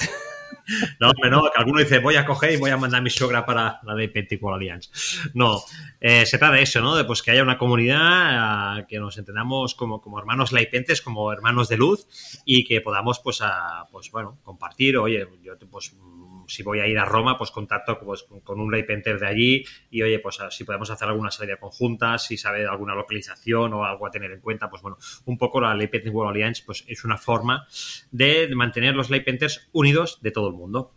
No, 0.99 1.09
hombre, 1.09 1.29
no, 1.29 1.43
que 1.43 1.59
alguno 1.59 1.79
dice, 1.79 1.99
voy 1.99 2.15
a 2.15 2.25
coger 2.25 2.53
y 2.53 2.57
voy 2.57 2.71
a 2.71 2.77
mandar 2.77 2.99
a 2.99 3.03
mi 3.03 3.09
suegra 3.09 3.45
para 3.45 3.79
la 3.83 3.95
de 3.95 4.09
Penticle 4.09 4.53
Alliance. 4.53 4.89
No, 5.33 5.61
eh, 5.99 6.25
se 6.25 6.37
trata 6.37 6.55
de 6.55 6.63
eso, 6.63 6.81
¿no? 6.81 6.95
De 6.95 7.05
pues 7.05 7.21
que 7.21 7.31
haya 7.31 7.43
una 7.43 7.57
comunidad, 7.57 8.85
que 8.87 8.99
nos 8.99 9.17
entendamos 9.17 9.75
como, 9.75 10.01
como 10.01 10.19
hermanos 10.19 10.51
laipentes, 10.51 11.01
como 11.01 11.31
hermanos 11.31 11.69
de 11.69 11.77
luz 11.77 12.07
y 12.45 12.63
que 12.65 12.81
podamos, 12.81 13.19
pues, 13.19 13.41
a, 13.41 13.87
pues 13.91 14.11
bueno, 14.11 14.39
compartir, 14.43 14.97
oye, 14.97 15.27
yo 15.43 15.57
pues 15.69 15.93
si 16.49 16.63
voy 16.63 16.79
a 16.79 16.87
ir 16.87 16.97
a 16.97 17.05
Roma, 17.05 17.37
pues 17.37 17.51
contacto 17.51 17.99
pues, 17.99 18.25
con 18.43 18.59
un 18.59 18.71
laypenter 18.71 19.19
de 19.19 19.27
allí 19.27 19.65
y 19.89 20.01
oye, 20.01 20.19
pues 20.19 20.39
si 20.49 20.63
podemos 20.63 20.89
hacer 20.89 21.07
alguna 21.07 21.31
salida 21.31 21.57
conjunta, 21.57 22.17
si 22.17 22.37
sabe 22.37 22.65
alguna 22.65 22.95
localización 22.95 23.73
o 23.73 23.85
algo 23.85 24.07
a 24.07 24.11
tener 24.11 24.31
en 24.31 24.41
cuenta, 24.41 24.69
pues 24.69 24.81
bueno, 24.81 24.97
un 25.25 25.37
poco 25.37 25.61
la 25.61 25.75
Laypenter 25.75 26.11
World 26.11 26.31
Alliance 26.31 26.63
pues 26.65 26.83
es 26.87 27.03
una 27.03 27.17
forma 27.17 27.67
de 28.11 28.49
mantener 28.55 28.95
los 28.95 29.09
laypenters 29.09 29.69
unidos 29.71 30.19
de 30.21 30.31
todo 30.31 30.49
el 30.49 30.55
mundo. 30.55 30.93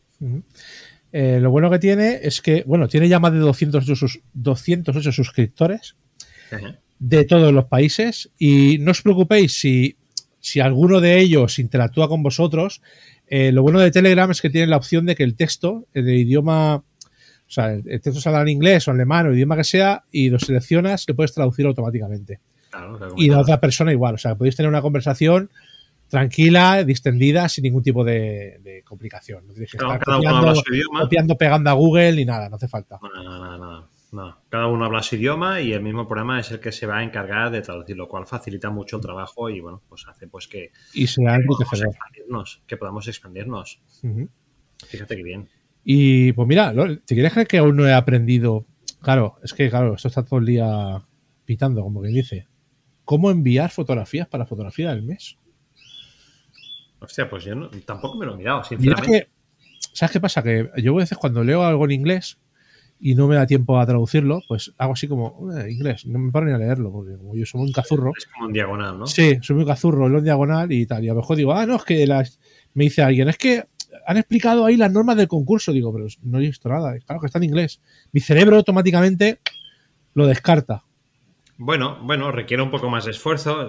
Eh, 1.13 1.39
lo 1.41 1.51
bueno 1.51 1.71
que 1.71 1.79
tiene 1.79 2.21
es 2.23 2.41
que, 2.41 2.65
bueno, 2.67 2.89
tiene 2.89 3.09
ya 3.09 3.21
más 3.21 3.33
de 3.33 3.39
208, 3.39 4.21
208 4.33 5.13
suscriptores 5.13 5.97
de 6.99 7.25
todos 7.25 7.53
los 7.53 7.65
países 7.67 8.31
y 8.39 8.79
no 8.79 8.93
os 8.93 9.03
preocupéis 9.03 9.59
si, 9.59 9.97
si 10.41 10.61
alguno 10.61 11.01
de 11.01 11.19
ellos 11.19 11.59
interactúa 11.59 12.09
con 12.09 12.23
vosotros, 12.23 12.81
eh, 13.35 13.51
lo 13.51 13.63
bueno 13.63 13.81
de 13.81 13.91
Telegram 13.91 14.31
es 14.31 14.43
que 14.43 14.51
tiene 14.51 14.67
la 14.67 14.77
opción 14.77 15.07
de 15.07 15.15
que 15.15 15.23
el 15.23 15.37
texto, 15.37 15.87
el 15.95 16.07
idioma, 16.07 16.75
o 16.75 16.85
sea, 17.47 17.73
el 17.73 17.83
texto 17.83 18.21
salga 18.21 18.43
en 18.43 18.49
inglés 18.49 18.87
o 18.87 18.91
en 18.91 18.99
alemán 18.99 19.25
o 19.25 19.31
el 19.31 19.37
idioma 19.37 19.57
que 19.57 19.65
sea, 19.65 20.05
y 20.13 20.29
lo 20.29 20.39
seleccionas, 20.39 21.07
le 21.09 21.15
puedes 21.15 21.33
traducir 21.33 21.65
automáticamente. 21.65 22.41
y 23.17 23.31
la 23.31 23.41
otra 23.41 23.59
persona 23.59 23.91
igual, 23.91 24.17
o 24.17 24.19
sea, 24.19 24.35
podéis 24.35 24.55
tener 24.55 24.69
una 24.69 24.83
conversación 24.83 25.49
tranquila, 26.09 26.85
distendida, 26.85 27.49
sin 27.49 27.63
ningún 27.63 27.83
tipo 27.83 28.05
de, 28.05 28.83
complicación. 28.85 29.47
No 29.47 29.55
tienes 29.55 29.71
que 29.71 29.79
estar 29.79 29.99
copiando, 31.01 31.35
pegando 31.39 31.71
a 31.71 31.73
Google 31.73 32.13
ni 32.13 32.27
nada, 32.27 32.51
no 32.51 32.57
hace 32.57 32.69
falta. 32.69 33.01
nada, 33.03 33.57
nada. 33.57 33.89
No, 34.13 34.37
cada 34.51 34.67
uno 34.67 34.85
habla 34.85 35.03
su 35.03 35.17
idioma 35.17 35.63
y 35.63 35.73
el 35.73 35.81
mismo 35.83 36.07
programa 36.07 36.39
es 36.39 36.51
el 36.51 36.61
que 36.61 36.71
se 36.71 36.87
va 36.87 36.99
a 36.99 37.03
encargar 37.03 37.51
de 37.51 37.63
traducir, 37.63 37.97
lo 37.97 38.09
cual 38.09 38.27
facilita 38.27 38.69
mucho 38.69 38.97
el 38.97 39.03
trabajo 39.03 39.49
y 39.49 39.61
bueno, 39.61 39.81
pues 39.89 40.07
hace 40.07 40.29
pues 40.29 40.47
que, 40.49 40.71
y 40.93 41.07
será 41.07 41.39
que, 41.39 41.47
podamos 41.47 41.97
expandirnos, 42.41 42.63
que 42.67 42.77
podamos 42.77 43.09
expandirnos. 43.09 43.81
Fíjate 44.87 45.17
que 45.17 45.23
bien. 45.23 45.49
Y 45.85 46.33
pues 46.33 46.49
mira, 46.49 46.73
¿te 47.05 47.15
quieres 47.15 47.33
creer 47.33 47.49
que 47.49 47.59
aún 47.59 47.77
no 47.77 47.87
he 47.87 47.93
aprendido? 47.93 48.67
Claro, 49.01 49.37
es 49.43 49.53
que 49.53 49.69
claro, 49.69 49.95
esto 49.95 50.09
está 50.09 50.25
todo 50.25 50.39
el 50.39 50.47
día 50.47 51.05
pitando, 51.45 51.83
como 51.83 52.03
que 52.03 52.09
dice. 52.09 52.47
¿Cómo 53.05 53.31
enviar 53.31 53.71
fotografías 53.71 54.29
para 54.29 54.47
fotografía 54.47 54.91
del 54.91 55.03
mes? 55.03 55.37
Hostia, 57.01 57.29
pues 57.29 57.45
yo 57.45 57.69
tampoco 57.85 58.17
me 58.17 58.27
lo 58.27 58.35
he 58.35 58.37
mirado, 58.37 58.63
sinceramente. 58.63 59.29
¿Sabes 59.93 60.13
qué 60.13 60.21
pasa? 60.21 60.43
Que 60.43 60.71
yo 60.79 60.95
a 60.95 60.99
veces 60.99 61.19
cuando 61.19 61.43
leo 61.43 61.65
algo 61.65 61.85
en 61.85 61.91
inglés, 61.91 62.39
y 63.05 63.17
no 63.17 63.27
me 63.27 63.35
da 63.35 63.47
tiempo 63.47 63.81
a 63.81 63.85
traducirlo, 63.85 64.43
pues 64.47 64.73
hago 64.79 64.93
así 64.93 65.09
como 65.09 65.51
eh, 65.59 65.73
inglés, 65.73 66.07
no 66.07 66.21
me 66.21 66.31
paro 66.31 66.47
ni 66.47 66.53
a 66.53 66.59
leerlo, 66.59 66.93
porque 66.93 67.17
como 67.17 67.35
yo 67.35 67.45
soy 67.45 67.63
muy 67.63 67.73
cazurro. 67.73 68.13
Es 68.17 68.27
como 68.27 68.47
en 68.47 68.53
diagonal, 68.53 69.01
¿no? 69.01 69.07
Sí, 69.09 69.39
soy 69.43 69.57
muy 69.57 69.67
cazurro, 69.67 70.09
lo 70.09 70.19
en 70.19 70.25
diagonal 70.25 70.71
y 70.71 70.87
tal. 70.87 71.05
Y 71.05 71.09
a 71.09 71.13
lo 71.13 71.21
mejor 71.21 71.37
digo, 71.37 71.53
ah, 71.53 71.67
no, 71.67 71.77
es 71.77 71.85
que 71.85 72.07
las. 72.07 72.39
Me 72.75 72.85
dice 72.85 73.03
alguien, 73.03 73.29
es 73.29 73.37
que 73.37 73.65
han 74.07 74.17
explicado 74.19 74.65
ahí 74.65 74.77
las 74.77 74.93
normas 74.93 75.17
del 75.17 75.27
concurso. 75.27 75.73
Digo, 75.73 75.93
pero 75.93 76.07
no 76.23 76.39
he 76.39 76.43
visto 76.43 76.69
nada, 76.69 76.97
claro 77.01 77.21
que 77.21 77.27
está 77.27 77.39
en 77.39 77.45
inglés. 77.45 77.81
Mi 78.13 78.21
cerebro 78.21 78.57
automáticamente 78.57 79.41
lo 80.15 80.29
descarta. 80.29 80.85
Bueno, 81.59 81.99
bueno, 82.05 82.31
requiere 82.31 82.63
un 82.63 82.71
poco 82.71 82.89
más 82.89 83.05
de 83.05 83.11
esfuerzo. 83.11 83.69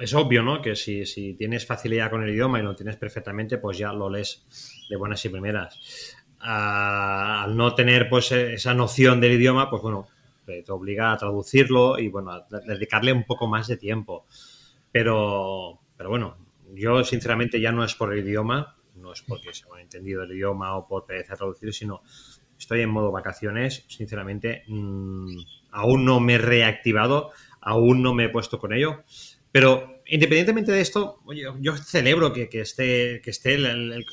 Es 0.00 0.14
obvio, 0.14 0.42
¿no? 0.42 0.60
Que 0.60 0.74
si, 0.74 1.06
si 1.06 1.34
tienes 1.34 1.64
facilidad 1.64 2.10
con 2.10 2.24
el 2.24 2.30
idioma 2.30 2.58
y 2.58 2.64
lo 2.64 2.74
tienes 2.74 2.96
perfectamente, 2.96 3.58
pues 3.58 3.78
ya 3.78 3.92
lo 3.92 4.10
lees 4.10 4.46
de 4.90 4.96
buenas 4.96 5.24
y 5.24 5.28
primeras 5.28 6.16
al 6.40 7.56
no 7.56 7.74
tener 7.74 8.08
pues 8.08 8.32
esa 8.32 8.74
noción 8.74 9.20
del 9.20 9.32
idioma, 9.32 9.70
pues 9.70 9.82
bueno, 9.82 10.06
te 10.44 10.64
obliga 10.72 11.12
a 11.12 11.16
traducirlo 11.16 11.98
y 11.98 12.08
bueno, 12.08 12.32
a 12.32 12.46
dedicarle 12.66 13.12
un 13.12 13.24
poco 13.24 13.46
más 13.46 13.68
de 13.68 13.76
tiempo. 13.76 14.26
Pero, 14.90 15.80
pero 15.96 16.08
bueno, 16.10 16.36
yo 16.74 17.04
sinceramente 17.04 17.60
ya 17.60 17.72
no 17.72 17.84
es 17.84 17.94
por 17.94 18.12
el 18.12 18.26
idioma, 18.26 18.76
no 18.96 19.12
es 19.12 19.22
porque 19.22 19.52
se 19.52 19.68
me 19.70 19.78
ha 19.78 19.82
entendido 19.82 20.22
el 20.22 20.32
idioma 20.32 20.76
o 20.76 20.86
por 20.86 21.06
pereza 21.06 21.36
traducir, 21.36 21.72
sino 21.72 22.02
estoy 22.58 22.80
en 22.80 22.90
modo 22.90 23.12
vacaciones, 23.12 23.84
sinceramente 23.88 24.64
mm, 24.66 25.38
aún 25.70 26.04
no 26.04 26.20
me 26.20 26.34
he 26.34 26.38
reactivado, 26.38 27.30
aún 27.60 28.02
no 28.02 28.14
me 28.14 28.24
he 28.24 28.28
puesto 28.28 28.58
con 28.58 28.72
ello, 28.72 29.04
pero 29.52 30.02
independientemente 30.06 30.72
de 30.72 30.80
esto, 30.80 31.20
yo 31.60 31.76
celebro 31.76 32.32
que, 32.32 32.48
esté, 32.52 33.20
que 33.22 33.30
esté 33.30 33.54
el, 33.54 34.04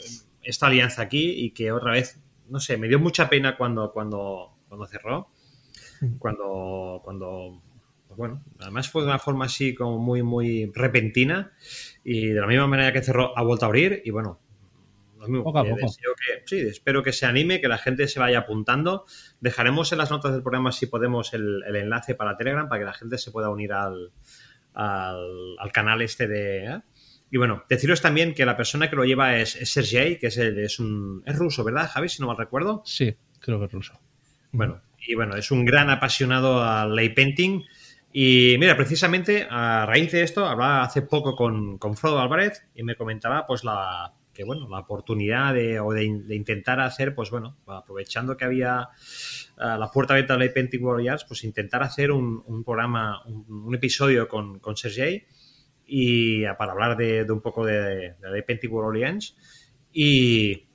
esta 0.45 0.67
alianza 0.67 1.01
aquí 1.01 1.31
y 1.31 1.51
que 1.51 1.71
otra 1.71 1.91
vez, 1.91 2.21
no 2.47 2.59
sé, 2.59 2.77
me 2.77 2.87
dio 2.87 2.99
mucha 2.99 3.29
pena 3.29 3.57
cuando, 3.57 3.91
cuando, 3.91 4.57
cuando 4.67 4.85
cerró, 4.85 5.29
cuando, 6.19 7.01
cuando, 7.03 7.61
pues 8.07 8.17
bueno, 8.17 8.43
además 8.59 8.89
fue 8.89 9.01
de 9.01 9.09
una 9.09 9.19
forma 9.19 9.45
así 9.45 9.73
como 9.73 9.97
muy, 9.97 10.23
muy 10.23 10.71
repentina 10.73 11.53
y 12.03 12.27
de 12.27 12.39
la 12.39 12.47
misma 12.47 12.67
manera 12.67 12.93
que 12.93 13.01
cerró 13.01 13.37
ha 13.37 13.43
vuelto 13.43 13.65
a 13.65 13.67
abrir 13.67 14.01
y 14.05 14.11
bueno, 14.11 14.39
lo 15.19 15.27
mismo, 15.27 15.53
sí, 16.45 16.59
espero 16.59 17.01
que 17.01 17.11
se 17.11 17.25
anime, 17.25 17.61
que 17.61 17.67
la 17.67 17.77
gente 17.77 18.07
se 18.07 18.19
vaya 18.19 18.39
apuntando. 18.39 19.05
Dejaremos 19.39 19.91
en 19.91 19.97
las 19.97 20.11
notas 20.11 20.33
del 20.33 20.43
programa, 20.43 20.71
si 20.71 20.85
podemos, 20.85 21.33
el, 21.33 21.63
enlace 21.75 22.15
para 22.15 22.37
Telegram 22.37 22.67
para 22.67 22.79
que 22.79 22.85
la 22.85 22.93
gente 22.93 23.17
se 23.17 23.31
pueda 23.31 23.49
unir 23.49 23.73
al, 23.73 24.11
al, 24.73 25.71
canal 25.73 26.01
este 26.01 26.27
de... 26.27 26.65
¿eh? 26.65 26.81
Y 27.31 27.37
bueno, 27.37 27.63
deciros 27.69 28.01
también 28.01 28.33
que 28.33 28.45
la 28.45 28.55
persona 28.55 28.89
que 28.89 28.95
lo 28.95 29.03
lleva 29.03 29.37
es, 29.37 29.57
Sergei, 29.63 30.17
que 30.17 30.27
es, 30.27 30.37
es, 30.37 30.79
un, 30.79 31.23
es 31.25 31.35
ruso, 31.35 31.63
¿verdad, 31.63 31.89
Javi? 31.91 32.09
Si 32.09 32.21
no 32.21 32.27
mal 32.27 32.37
recuerdo. 32.37 32.81
Sí, 32.85 33.15
creo 33.39 33.59
que 33.59 33.65
es 33.65 33.71
ruso. 33.71 33.99
Bueno, 34.51 34.81
y 35.05 35.15
bueno, 35.15 35.35
es 35.35 35.51
un 35.51 35.65
gran 35.65 35.89
apasionado 35.89 36.63
al 36.63 36.95
lay 36.95 37.09
painting. 37.09 37.63
Y 38.13 38.55
mira, 38.59 38.77
precisamente 38.77 39.47
a 39.49 39.85
raíz 39.85 40.11
de 40.11 40.21
esto, 40.21 40.45
hablaba 40.45 40.83
hace 40.83 41.01
poco 41.01 41.35
con, 41.35 41.77
con 41.77 41.97
Frodo 41.97 42.19
Álvarez 42.19 42.63
y 42.73 42.83
me 42.83 42.95
comentaba 42.95 43.45
pues 43.45 43.63
la 43.63 44.13
que 44.33 44.43
bueno, 44.43 44.67
la 44.69 44.79
oportunidad 44.79 45.53
de, 45.53 45.79
o 45.79 45.93
de, 45.93 46.03
intentar 46.03 46.81
hacer, 46.81 47.15
pues 47.15 47.31
bueno, 47.31 47.57
aprovechando 47.67 48.35
que 48.35 48.43
había 48.43 48.89
eh, 49.57 49.77
la 49.79 49.89
puerta 49.91 50.13
abierta 50.13 50.33
de 50.33 50.39
Lay 50.39 50.49
Painting 50.49 50.83
Warriors, 50.83 51.23
pues 51.23 51.45
intentar 51.45 51.81
hacer 51.81 52.11
un, 52.11 52.43
un 52.45 52.63
programa, 52.63 53.23
un, 53.25 53.45
un, 53.49 53.75
episodio 53.75 54.27
con, 54.27 54.59
con 54.59 54.75
Sergei 54.75 55.25
y 55.85 56.43
para 56.57 56.71
hablar 56.71 56.97
de, 56.97 57.25
un 57.29 57.41
poco 57.41 57.65
de, 57.65 58.15
de, 58.19 58.43
de 58.43 58.67
World 58.67 59.21
y, 59.91 60.67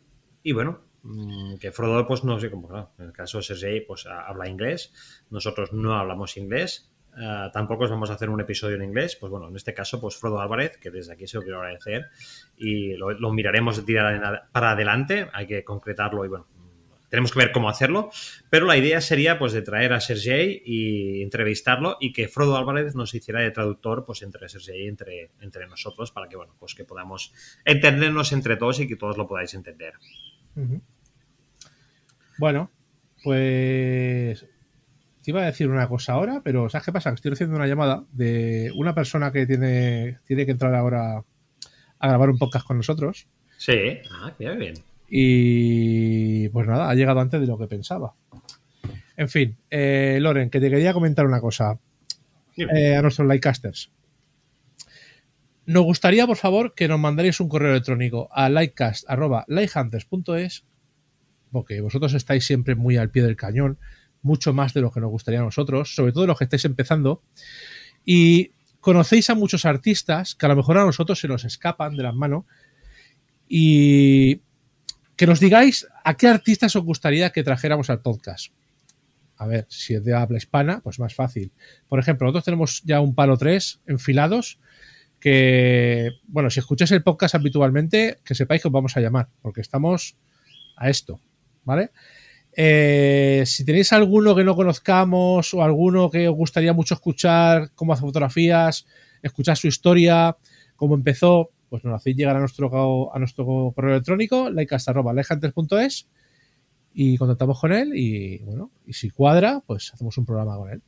y 0.43 0.53
bueno, 0.53 0.81
mm, 1.03 1.57
que 1.57 1.73
Frodo 1.73 2.07
pues 2.07 2.25
no 2.25 2.39
sé 2.39 2.51
cómo, 2.51 2.93
en 2.99 3.07
el 3.07 3.13
caso 3.13 3.39
de 3.39 3.45
Sergei 3.45 3.81
pues 3.81 4.07
habla 4.07 4.49
inglés, 4.49 4.93
nosotros 5.31 5.73
no 5.73 5.95
hablamos 5.95 6.37
inglés, 6.37 6.91
Uh, 7.13 7.51
tampoco 7.51 7.85
os 7.85 7.91
vamos 7.91 8.09
a 8.11 8.15
hacer 8.15 8.31
un 8.31 8.41
episodio 8.41 8.77
en 8.77 8.85
inglés, 8.85 9.17
pues 9.17 9.31
bueno, 9.31 9.49
en 9.49 9.57
este 9.57 9.75
caso, 9.75 10.01
pues 10.01 10.17
Frodo 10.17 10.41
Álvarez, 10.41 10.79
que 10.79 10.91
desde 10.91 11.13
aquí 11.13 11.27
se 11.27 11.39
lo 11.39 11.43
quiero 11.43 11.59
agradecer, 11.59 12.07
y 12.57 12.95
lo, 12.95 13.11
lo 13.11 13.33
miraremos 13.33 13.77
de 13.77 13.83
tirar 13.83 14.49
para 14.53 14.73
adelante, 14.73 15.29
hay 15.33 15.47
que 15.47 15.65
concretarlo 15.65 16.25
y 16.25 16.29
bueno, 16.29 16.47
tenemos 17.11 17.33
que 17.33 17.41
ver 17.41 17.53
cómo 17.53 17.69
hacerlo, 17.69 18.11
pero 18.49 18.65
la 18.65 18.77
idea 18.77 19.01
sería 19.01 19.39
pues 19.39 19.53
de 19.53 19.63
traer 19.63 19.93
a 19.93 20.01
Sergei 20.01 20.63
y 20.65 21.23
entrevistarlo 21.23 21.99
y 22.01 22.13
que 22.13 22.29
Frodo 22.29 22.57
Álvarez 22.57 22.95
nos 22.95 23.15
hiciera 23.15 23.41
de 23.41 23.51
traductor 23.51 24.05
pues 24.07 24.23
entre 24.23 24.49
Sergei 24.49 24.85
y 24.85 24.89
entre, 24.89 25.31
entre 25.41 25.67
nosotros 25.67 26.13
para 26.13 26.29
que 26.29 26.37
bueno, 26.37 26.55
pues 26.59 26.75
que 26.75 26.85
podamos 26.85 27.33
entendernos 27.65 28.33
entre 28.33 28.57
todos 28.57 28.81
y 28.81 28.89
que 28.89 28.97
todos 28.97 29.19
lo 29.19 29.27
podáis 29.27 29.53
entender. 29.55 29.95
Bueno, 32.39 32.71
pues 33.23 34.47
te 35.23 35.31
iba 35.31 35.43
a 35.43 35.47
decir 35.47 35.69
una 35.69 35.89
cosa 35.89 36.15
ahora, 36.15 36.41
pero 36.43 36.71
¿sabes 36.71 36.87
qué 36.87 36.93
pasa? 36.93 37.11
Estoy 37.11 37.33
recibiendo 37.33 37.57
una 37.57 37.67
llamada 37.67 38.05
de 38.13 38.73
una 38.75 38.95
persona 38.95 39.33
que 39.33 39.47
tiene, 39.47 40.21
tiene 40.25 40.47
que 40.47 40.53
entrar 40.53 40.75
ahora 40.75 41.25
a 41.99 42.09
grabar 42.09 42.31
un 42.31 42.39
podcast 42.39 42.67
con 42.67 42.79
nosotros 42.79 43.29
Sí, 43.61 43.99
ah, 44.11 44.33
bien, 44.39 44.59
bien. 44.59 44.75
Y 45.11 46.49
pues 46.51 46.69
nada, 46.69 46.89
ha 46.89 46.95
llegado 46.95 47.19
antes 47.21 47.41
de 47.41 47.47
lo 47.47 47.59
que 47.59 47.67
pensaba. 47.67 48.15
En 49.17 49.29
fin, 49.29 49.57
eh, 49.69 50.19
Loren, 50.21 50.49
que 50.49 50.61
te 50.61 50.71
quería 50.71 50.93
comentar 50.93 51.27
una 51.27 51.41
cosa 51.41 51.79
eh, 52.57 52.95
a 52.97 53.03
nuestros 53.03 53.27
likecasters. 53.27 53.91
Nos 55.67 55.83
gustaría, 55.83 56.27
por 56.27 56.37
favor, 56.37 56.75
que 56.75 56.89
nos 56.89 56.99
mandaréis 56.99 57.41
un 57.41 57.49
correo 57.49 57.73
electrónico 57.73 58.29
a 58.33 58.49
likecast.likehunters.es 58.49 60.65
porque 61.51 61.81
vosotros 61.81 62.15
estáis 62.15 62.47
siempre 62.47 62.75
muy 62.75 62.97
al 62.97 63.11
pie 63.11 63.23
del 63.23 63.37
cañón, 63.37 63.79
mucho 64.23 64.53
más 64.53 64.75
de 64.75 64.81
lo 64.81 64.91
que 64.91 65.01
nos 65.01 65.11
gustaría 65.11 65.41
a 65.41 65.45
nosotros, 65.45 65.95
sobre 65.95 66.13
todo 66.13 66.27
los 66.27 66.39
que 66.39 66.45
estáis 66.45 66.65
empezando. 66.65 67.23
Y 68.05 68.53
conocéis 68.81 69.31
a 69.31 69.35
muchos 69.35 69.65
artistas 69.65 70.35
que 70.35 70.47
a 70.47 70.49
lo 70.49 70.57
mejor 70.57 70.79
a 70.79 70.85
nosotros 70.85 71.19
se 71.19 71.29
nos 71.29 71.45
escapan 71.45 71.97
de 71.97 72.03
las 72.03 72.15
manos 72.15 72.45
y 73.49 74.43
que 75.21 75.27
nos 75.27 75.39
digáis 75.39 75.87
a 76.03 76.17
qué 76.17 76.29
artistas 76.29 76.75
os 76.77 76.83
gustaría 76.83 77.29
que 77.29 77.45
trajéramos 77.45 77.91
al 77.91 78.01
podcast. 78.01 78.55
A 79.37 79.47
ver, 79.47 79.67
si 79.69 79.93
es 79.93 80.03
de 80.03 80.15
habla 80.15 80.39
hispana, 80.39 80.81
pues 80.83 80.99
más 80.99 81.15
fácil. 81.15 81.53
Por 81.89 81.99
ejemplo, 81.99 82.25
nosotros 82.25 82.45
tenemos 82.47 82.83
ya 82.87 83.03
un 83.03 83.15
palo 83.15 83.37
3 83.37 83.83
enfilados 83.87 84.61
que, 85.21 86.13
bueno, 86.27 86.49
si 86.49 86.61
escucháis 86.61 86.93
el 86.93 87.03
podcast 87.03 87.35
habitualmente, 87.35 88.17
que 88.25 88.35
sepáis 88.35 88.63
que 88.63 88.69
os 88.69 88.73
vamos 88.73 88.97
a 88.97 89.01
llamar, 89.03 89.29
porque 89.43 89.61
estamos 89.61 90.17
a 90.79 90.89
esto, 90.89 91.21
¿vale? 91.65 91.91
Eh, 92.57 93.43
si 93.45 93.67
tenéis 93.67 93.93
alguno 93.93 94.35
que 94.35 94.45
no 94.45 94.57
conozcamos 94.57 95.53
o 95.53 95.63
alguno 95.63 96.11
que 96.11 96.29
os 96.29 96.35
gustaría 96.35 96.73
mucho 96.73 96.95
escuchar, 96.95 97.73
cómo 97.75 97.93
hace 97.93 98.01
fotografías, 98.01 98.87
escuchar 99.21 99.59
su 99.59 99.67
historia, 99.67 100.39
cómo 100.77 100.95
empezó, 100.95 101.51
pues 101.71 101.85
nos 101.85 101.93
lo 101.93 101.97
hacéis 101.97 102.17
llegar 102.17 102.37
a 102.37 102.41
nuestro, 102.41 103.15
a 103.15 103.19
nuestro 103.19 103.73
correo 103.75 103.93
electrónico, 103.93 104.51
likecast.es 104.51 106.09
y 106.93 107.17
contactamos 107.17 107.61
con 107.61 107.73
él 107.73 107.93
y 107.95 108.39
bueno, 108.39 108.71
y 108.85 108.93
si 108.93 109.11
cuadra, 109.11 109.63
pues 109.67 109.95
hacemos 109.95 110.19
un 110.19 110.27
programa 110.27 110.57
con 110.57 110.71
él. 110.71 110.83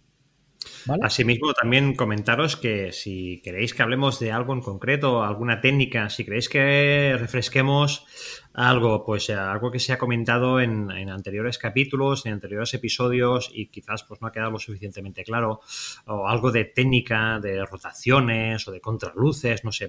Asimismo, 1.03 1.53
también 1.55 1.95
comentaros 1.95 2.57
que 2.57 2.93
si 2.93 3.41
queréis 3.43 3.75
que 3.75 3.83
hablemos 3.83 4.19
de 4.19 4.33
algo 4.33 4.53
en 4.53 4.61
concreto, 4.61 5.23
alguna 5.23 5.61
técnica, 5.61 6.09
si 6.09 6.25
queréis 6.25 6.49
que 6.49 7.17
refresquemos 7.19 8.07
algo, 8.53 9.05
pues 9.05 9.29
eh, 9.29 9.35
algo 9.35 9.71
que 9.71 9.79
se 9.79 9.93
ha 9.93 9.99
comentado 9.99 10.61
en, 10.61 10.91
anteriores 11.09 11.59
capítulos, 11.59 12.27
en 12.27 12.35
anteriores 12.35 12.75
episodios 12.75 13.51
y 13.53 13.67
quizás 13.67 14.05
pues 14.05 14.21
no 14.21 14.29
ha 14.29 14.33
quedado 14.33 14.51
lo 14.51 14.59
suficientemente 14.59 15.25
claro, 15.25 15.61
o 16.07 16.29
algo 16.29 16.51
de 16.51 16.65
técnica, 16.65 17.39
de 17.41 17.65
rotaciones 17.65 18.67
o 18.69 18.73
de 18.73 18.81
contraluces, 18.81 19.65
no 19.65 19.73
sé, 19.73 19.89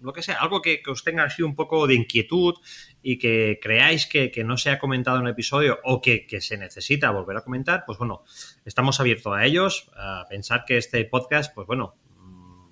lo 0.00 0.12
que 0.12 0.22
sea, 0.22 0.36
algo 0.36 0.62
que, 0.62 0.82
os 0.86 1.04
tenga 1.04 1.24
así 1.24 1.42
un 1.42 1.54
poco 1.54 1.86
de 1.86 1.94
inquietud 1.94 2.54
y 3.02 3.18
que 3.18 3.58
creáis 3.62 4.06
que, 4.06 4.32
no 4.44 4.56
se 4.56 4.70
ha 4.70 4.78
comentado 4.78 5.18
en 5.18 5.24
el 5.24 5.32
episodio 5.32 5.78
o 5.84 6.00
que, 6.00 6.26
se 6.40 6.56
necesita 6.56 7.10
volver 7.10 7.36
a 7.36 7.42
comentar, 7.42 7.84
pues 7.86 7.98
bueno, 7.98 8.22
estamos 8.64 9.00
abiertos 9.00 9.32
a 9.36 9.44
ellos, 9.44 9.90
a 9.96 10.26
pensar 10.28 10.64
que 10.66 10.76
este 10.76 11.04
podcast, 11.04 11.54
pues 11.54 11.66
bueno, 11.66 11.94
mm, 12.16 12.68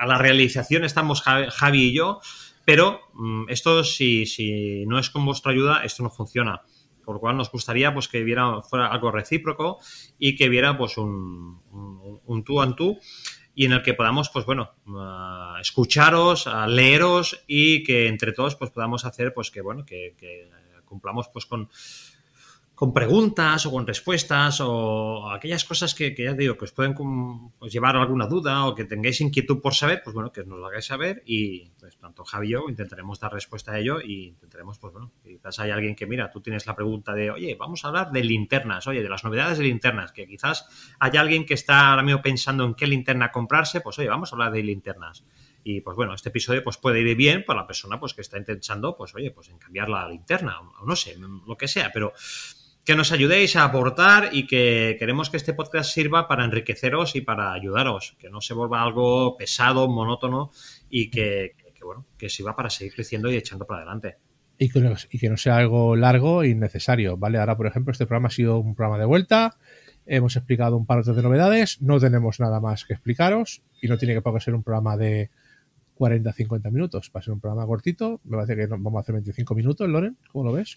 a, 0.00 0.06
la 0.06 0.18
realización 0.18 0.84
estamos 0.84 1.22
Javi 1.22 1.82
y 1.82 1.94
yo, 1.94 2.20
pero 2.64 3.00
mm, 3.14 3.44
esto 3.48 3.84
si, 3.84 4.26
si 4.26 4.86
no 4.86 4.98
es 4.98 5.10
con 5.10 5.24
vuestra 5.24 5.52
ayuda, 5.52 5.84
esto 5.84 6.02
no 6.02 6.10
funciona. 6.10 6.62
Por 7.04 7.16
lo 7.16 7.20
cual 7.20 7.36
nos 7.36 7.50
gustaría 7.50 7.92
pues 7.92 8.08
que 8.08 8.24
viera 8.24 8.62
fuera 8.62 8.86
algo 8.86 9.10
recíproco 9.10 9.78
y 10.18 10.36
que 10.36 10.48
viera 10.48 10.78
pues 10.78 10.96
un, 10.96 11.60
un, 12.24 12.44
tú 12.44 12.62
en 12.62 12.74
tú 12.74 12.98
y 13.54 13.66
en 13.66 13.72
el 13.72 13.82
que 13.82 13.94
podamos, 13.94 14.30
pues 14.30 14.44
bueno, 14.44 14.72
uh, 14.86 15.60
escucharos, 15.60 16.46
uh, 16.46 16.66
leeros 16.66 17.44
y 17.46 17.84
que 17.84 18.08
entre 18.08 18.32
todos 18.32 18.56
pues 18.56 18.70
podamos 18.70 19.04
hacer 19.04 19.32
pues 19.32 19.50
que 19.50 19.60
bueno, 19.60 19.84
que, 19.84 20.14
que 20.18 20.48
cumplamos 20.84 21.28
pues 21.28 21.46
con 21.46 21.68
con 22.74 22.92
preguntas 22.92 23.66
o 23.66 23.70
con 23.70 23.86
respuestas 23.86 24.60
o 24.60 25.30
aquellas 25.30 25.64
cosas 25.64 25.94
que, 25.94 26.14
ya 26.16 26.34
digo 26.34 26.56
que 26.56 26.64
os 26.64 26.72
pueden 26.72 26.94
pues, 27.58 27.72
llevar 27.72 27.96
alguna 27.96 28.26
duda 28.26 28.66
o 28.66 28.74
que 28.74 28.84
tengáis 28.84 29.20
inquietud 29.20 29.60
por 29.60 29.74
saber, 29.74 30.02
pues 30.02 30.12
bueno, 30.12 30.32
que 30.32 30.44
nos 30.44 30.58
lo 30.58 30.66
hagáis 30.66 30.86
saber 30.86 31.22
y 31.24 31.70
pues 31.78 31.96
tanto 31.98 32.24
Javi 32.24 32.48
y 32.48 32.50
yo 32.50 32.64
intentaremos 32.68 33.20
dar 33.20 33.32
respuesta 33.32 33.72
a 33.72 33.78
ello 33.78 34.00
y 34.00 34.28
intentaremos, 34.28 34.78
pues 34.78 34.92
bueno, 34.92 35.12
quizás 35.22 35.60
hay 35.60 35.70
alguien 35.70 35.94
que 35.94 36.06
mira, 36.06 36.30
tú 36.30 36.40
tienes 36.40 36.66
la 36.66 36.74
pregunta 36.74 37.14
de, 37.14 37.30
oye, 37.30 37.54
vamos 37.54 37.84
a 37.84 37.88
hablar 37.88 38.10
de 38.10 38.24
linternas, 38.24 38.86
oye, 38.88 39.02
de 39.02 39.08
las 39.08 39.22
novedades 39.22 39.58
de 39.58 39.64
linternas, 39.64 40.10
que 40.10 40.26
quizás 40.26 40.66
hay 40.98 41.16
alguien 41.16 41.46
que 41.46 41.54
está 41.54 41.90
ahora 41.90 42.02
mismo 42.02 42.22
pensando 42.22 42.64
en 42.64 42.74
qué 42.74 42.88
linterna 42.88 43.30
comprarse, 43.30 43.80
pues 43.82 43.98
oye, 44.00 44.08
vamos 44.08 44.32
a 44.32 44.36
hablar 44.36 44.52
de 44.52 44.62
linternas. 44.62 45.24
Y 45.62 45.80
pues 45.80 45.96
bueno, 45.96 46.12
este 46.12 46.28
episodio 46.28 46.62
pues 46.62 46.76
puede 46.76 47.00
ir 47.00 47.16
bien 47.16 47.44
para 47.46 47.60
la 47.60 47.66
persona 47.66 47.98
pues 47.98 48.12
que 48.14 48.20
está 48.20 48.36
intentando, 48.36 48.96
pues 48.96 49.14
oye, 49.14 49.30
pues 49.30 49.48
en 49.48 49.58
cambiar 49.58 49.88
la 49.88 50.08
linterna, 50.08 50.60
o 50.60 50.84
no 50.84 50.96
sé, 50.96 51.16
lo 51.16 51.56
que 51.56 51.68
sea, 51.68 51.90
pero 51.92 52.12
que 52.84 52.94
nos 52.94 53.12
ayudéis 53.12 53.56
a 53.56 53.64
aportar 53.64 54.30
y 54.32 54.46
que 54.46 54.96
queremos 54.98 55.30
que 55.30 55.38
este 55.38 55.54
podcast 55.54 55.90
sirva 55.90 56.28
para 56.28 56.44
enriqueceros 56.44 57.16
y 57.16 57.22
para 57.22 57.52
ayudaros, 57.52 58.14
que 58.18 58.28
no 58.28 58.40
se 58.40 58.52
vuelva 58.52 58.82
algo 58.82 59.36
pesado, 59.36 59.88
monótono 59.88 60.50
y 60.90 61.10
que, 61.10 61.56
bueno, 61.82 62.06
que 62.18 62.28
sirva 62.28 62.54
para 62.54 62.68
seguir 62.68 62.94
creciendo 62.94 63.30
y 63.30 63.36
echando 63.36 63.66
para 63.66 63.80
adelante. 63.80 64.18
Y 64.58 64.68
que, 64.68 64.80
no, 65.28 65.36
sea 65.36 65.56
algo 65.56 65.96
largo 65.96 66.42
e 66.42 66.50
innecesario, 66.50 67.16
¿vale? 67.16 67.38
Ahora, 67.38 67.56
por 67.56 67.66
ejemplo, 67.66 67.90
este 67.90 68.06
programa 68.06 68.28
ha 68.28 68.30
sido 68.30 68.58
un 68.58 68.74
programa 68.74 68.98
de 68.98 69.06
vuelta, 69.06 69.56
hemos 70.06 70.36
explicado 70.36 70.76
un 70.76 70.86
par 70.86 71.02
de 71.02 71.22
novedades, 71.22 71.80
no 71.80 71.98
tenemos 71.98 72.38
nada 72.38 72.60
más 72.60 72.84
que 72.84 72.92
explicaros 72.92 73.62
y 73.80 73.88
no 73.88 73.96
tiene 73.98 74.14
que 74.14 74.40
ser 74.40 74.54
un 74.54 74.62
programa 74.62 74.96
de 74.96 75.30
40, 75.94 76.32
50 76.32 76.70
minutos. 76.70 77.10
Va 77.14 77.20
a 77.20 77.22
ser 77.22 77.32
un 77.32 77.40
programa 77.40 77.66
cortito. 77.66 78.20
Me 78.24 78.36
parece 78.36 78.56
que 78.56 78.66
vamos 78.66 78.96
a 78.96 79.00
hacer 79.00 79.14
25 79.14 79.54
minutos, 79.54 79.88
Loren. 79.88 80.16
¿Cómo 80.30 80.44
lo 80.44 80.52
ves? 80.52 80.76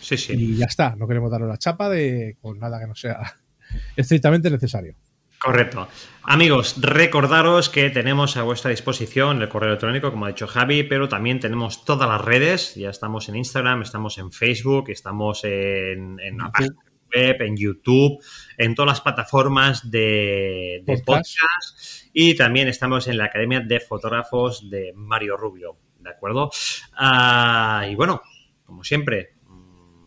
Sí, 0.00 0.16
sí. 0.16 0.32
Y 0.34 0.56
ya 0.56 0.66
está. 0.66 0.96
No 0.96 1.06
queremos 1.06 1.30
darle 1.30 1.46
la 1.46 1.58
chapa 1.58 1.88
de 1.88 2.36
con 2.40 2.58
nada 2.58 2.80
que 2.80 2.86
no 2.86 2.94
sea 2.94 3.20
estrictamente 3.96 4.50
necesario. 4.50 4.94
Correcto. 5.38 5.86
Amigos, 6.22 6.76
recordaros 6.80 7.68
que 7.68 7.90
tenemos 7.90 8.36
a 8.36 8.42
vuestra 8.42 8.70
disposición 8.70 9.42
el 9.42 9.48
correo 9.48 9.68
electrónico, 9.68 10.10
como 10.10 10.24
ha 10.24 10.28
dicho 10.28 10.46
Javi, 10.46 10.82
pero 10.82 11.08
también 11.08 11.40
tenemos 11.40 11.84
todas 11.84 12.08
las 12.08 12.20
redes. 12.20 12.74
Ya 12.74 12.90
estamos 12.90 13.28
en 13.28 13.36
Instagram, 13.36 13.82
estamos 13.82 14.16
en 14.18 14.32
Facebook, 14.32 14.88
estamos 14.88 15.44
en, 15.44 16.18
en 16.20 16.38
la 16.38 16.50
página 16.50 16.74
web, 17.14 17.36
en 17.42 17.56
YouTube, 17.56 18.18
en 18.56 18.74
todas 18.74 18.88
las 18.88 19.00
plataformas 19.02 19.90
de, 19.90 20.82
podcast. 21.04 22.05
Y 22.18 22.34
también 22.34 22.66
estamos 22.66 23.08
en 23.08 23.18
la 23.18 23.26
Academia 23.26 23.60
de 23.60 23.78
Fotógrafos 23.78 24.70
de 24.70 24.94
Mario 24.96 25.36
Rubio, 25.36 25.76
¿de 25.98 26.08
acuerdo? 26.08 26.50
Ah, 26.94 27.86
y 27.90 27.94
bueno, 27.94 28.22
como 28.64 28.82
siempre, 28.82 29.34
mm, 29.46 30.04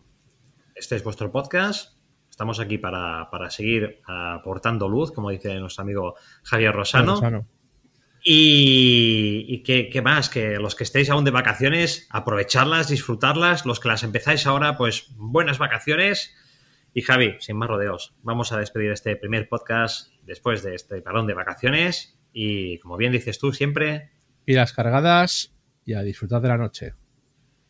este 0.74 0.96
es 0.96 1.04
vuestro 1.04 1.30
podcast. 1.30 2.00
Estamos 2.28 2.58
aquí 2.58 2.78
para, 2.78 3.28
seguir 3.50 4.00
aportando 4.08 4.88
luz, 4.88 5.12
como 5.12 5.30
dice 5.30 5.54
nuestro 5.60 5.82
amigo 5.82 6.16
Javier 6.42 6.74
Rosano. 6.74 7.46
Y, 8.24 9.44
y 9.46 9.62
que, 9.62 10.02
más, 10.02 10.28
que 10.28 10.58
los 10.58 10.74
que 10.74 10.82
estéis 10.82 11.10
aún 11.10 11.22
de 11.22 11.30
vacaciones, 11.30 12.08
aprovecharlas, 12.10 12.88
disfrutarlas. 12.88 13.66
Los 13.66 13.78
que 13.78 13.86
las 13.86 14.02
empezáis 14.02 14.48
ahora, 14.48 14.76
pues 14.76 15.14
buenas 15.16 15.58
vacaciones. 15.58 16.34
Y 16.92 17.02
Javi, 17.02 17.36
sin 17.38 17.56
más 17.56 17.68
rodeos, 17.68 18.16
vamos 18.24 18.50
a 18.50 18.58
despedir 18.58 18.90
este 18.90 19.14
primer 19.14 19.48
podcast 19.48 20.09
después 20.22 20.62
de 20.62 20.74
este 20.74 21.00
parón 21.02 21.26
de 21.26 21.34
vacaciones. 21.34 22.18
Y 22.32 22.78
como 22.78 22.96
bien 22.96 23.12
dices 23.12 23.38
tú, 23.38 23.52
siempre. 23.52 24.10
Pilas 24.44 24.72
cargadas 24.72 25.54
y 25.84 25.94
a 25.94 26.02
disfrutar 26.02 26.40
de 26.40 26.48
la 26.48 26.58
noche. 26.58 26.94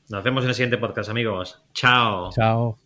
Nos 0.08 0.24
vemos 0.24 0.42
en 0.42 0.48
el 0.48 0.54
siguiente 0.54 0.78
podcast, 0.78 1.08
amigos. 1.08 1.62
Chao. 1.72 2.30
Chao. 2.32 2.79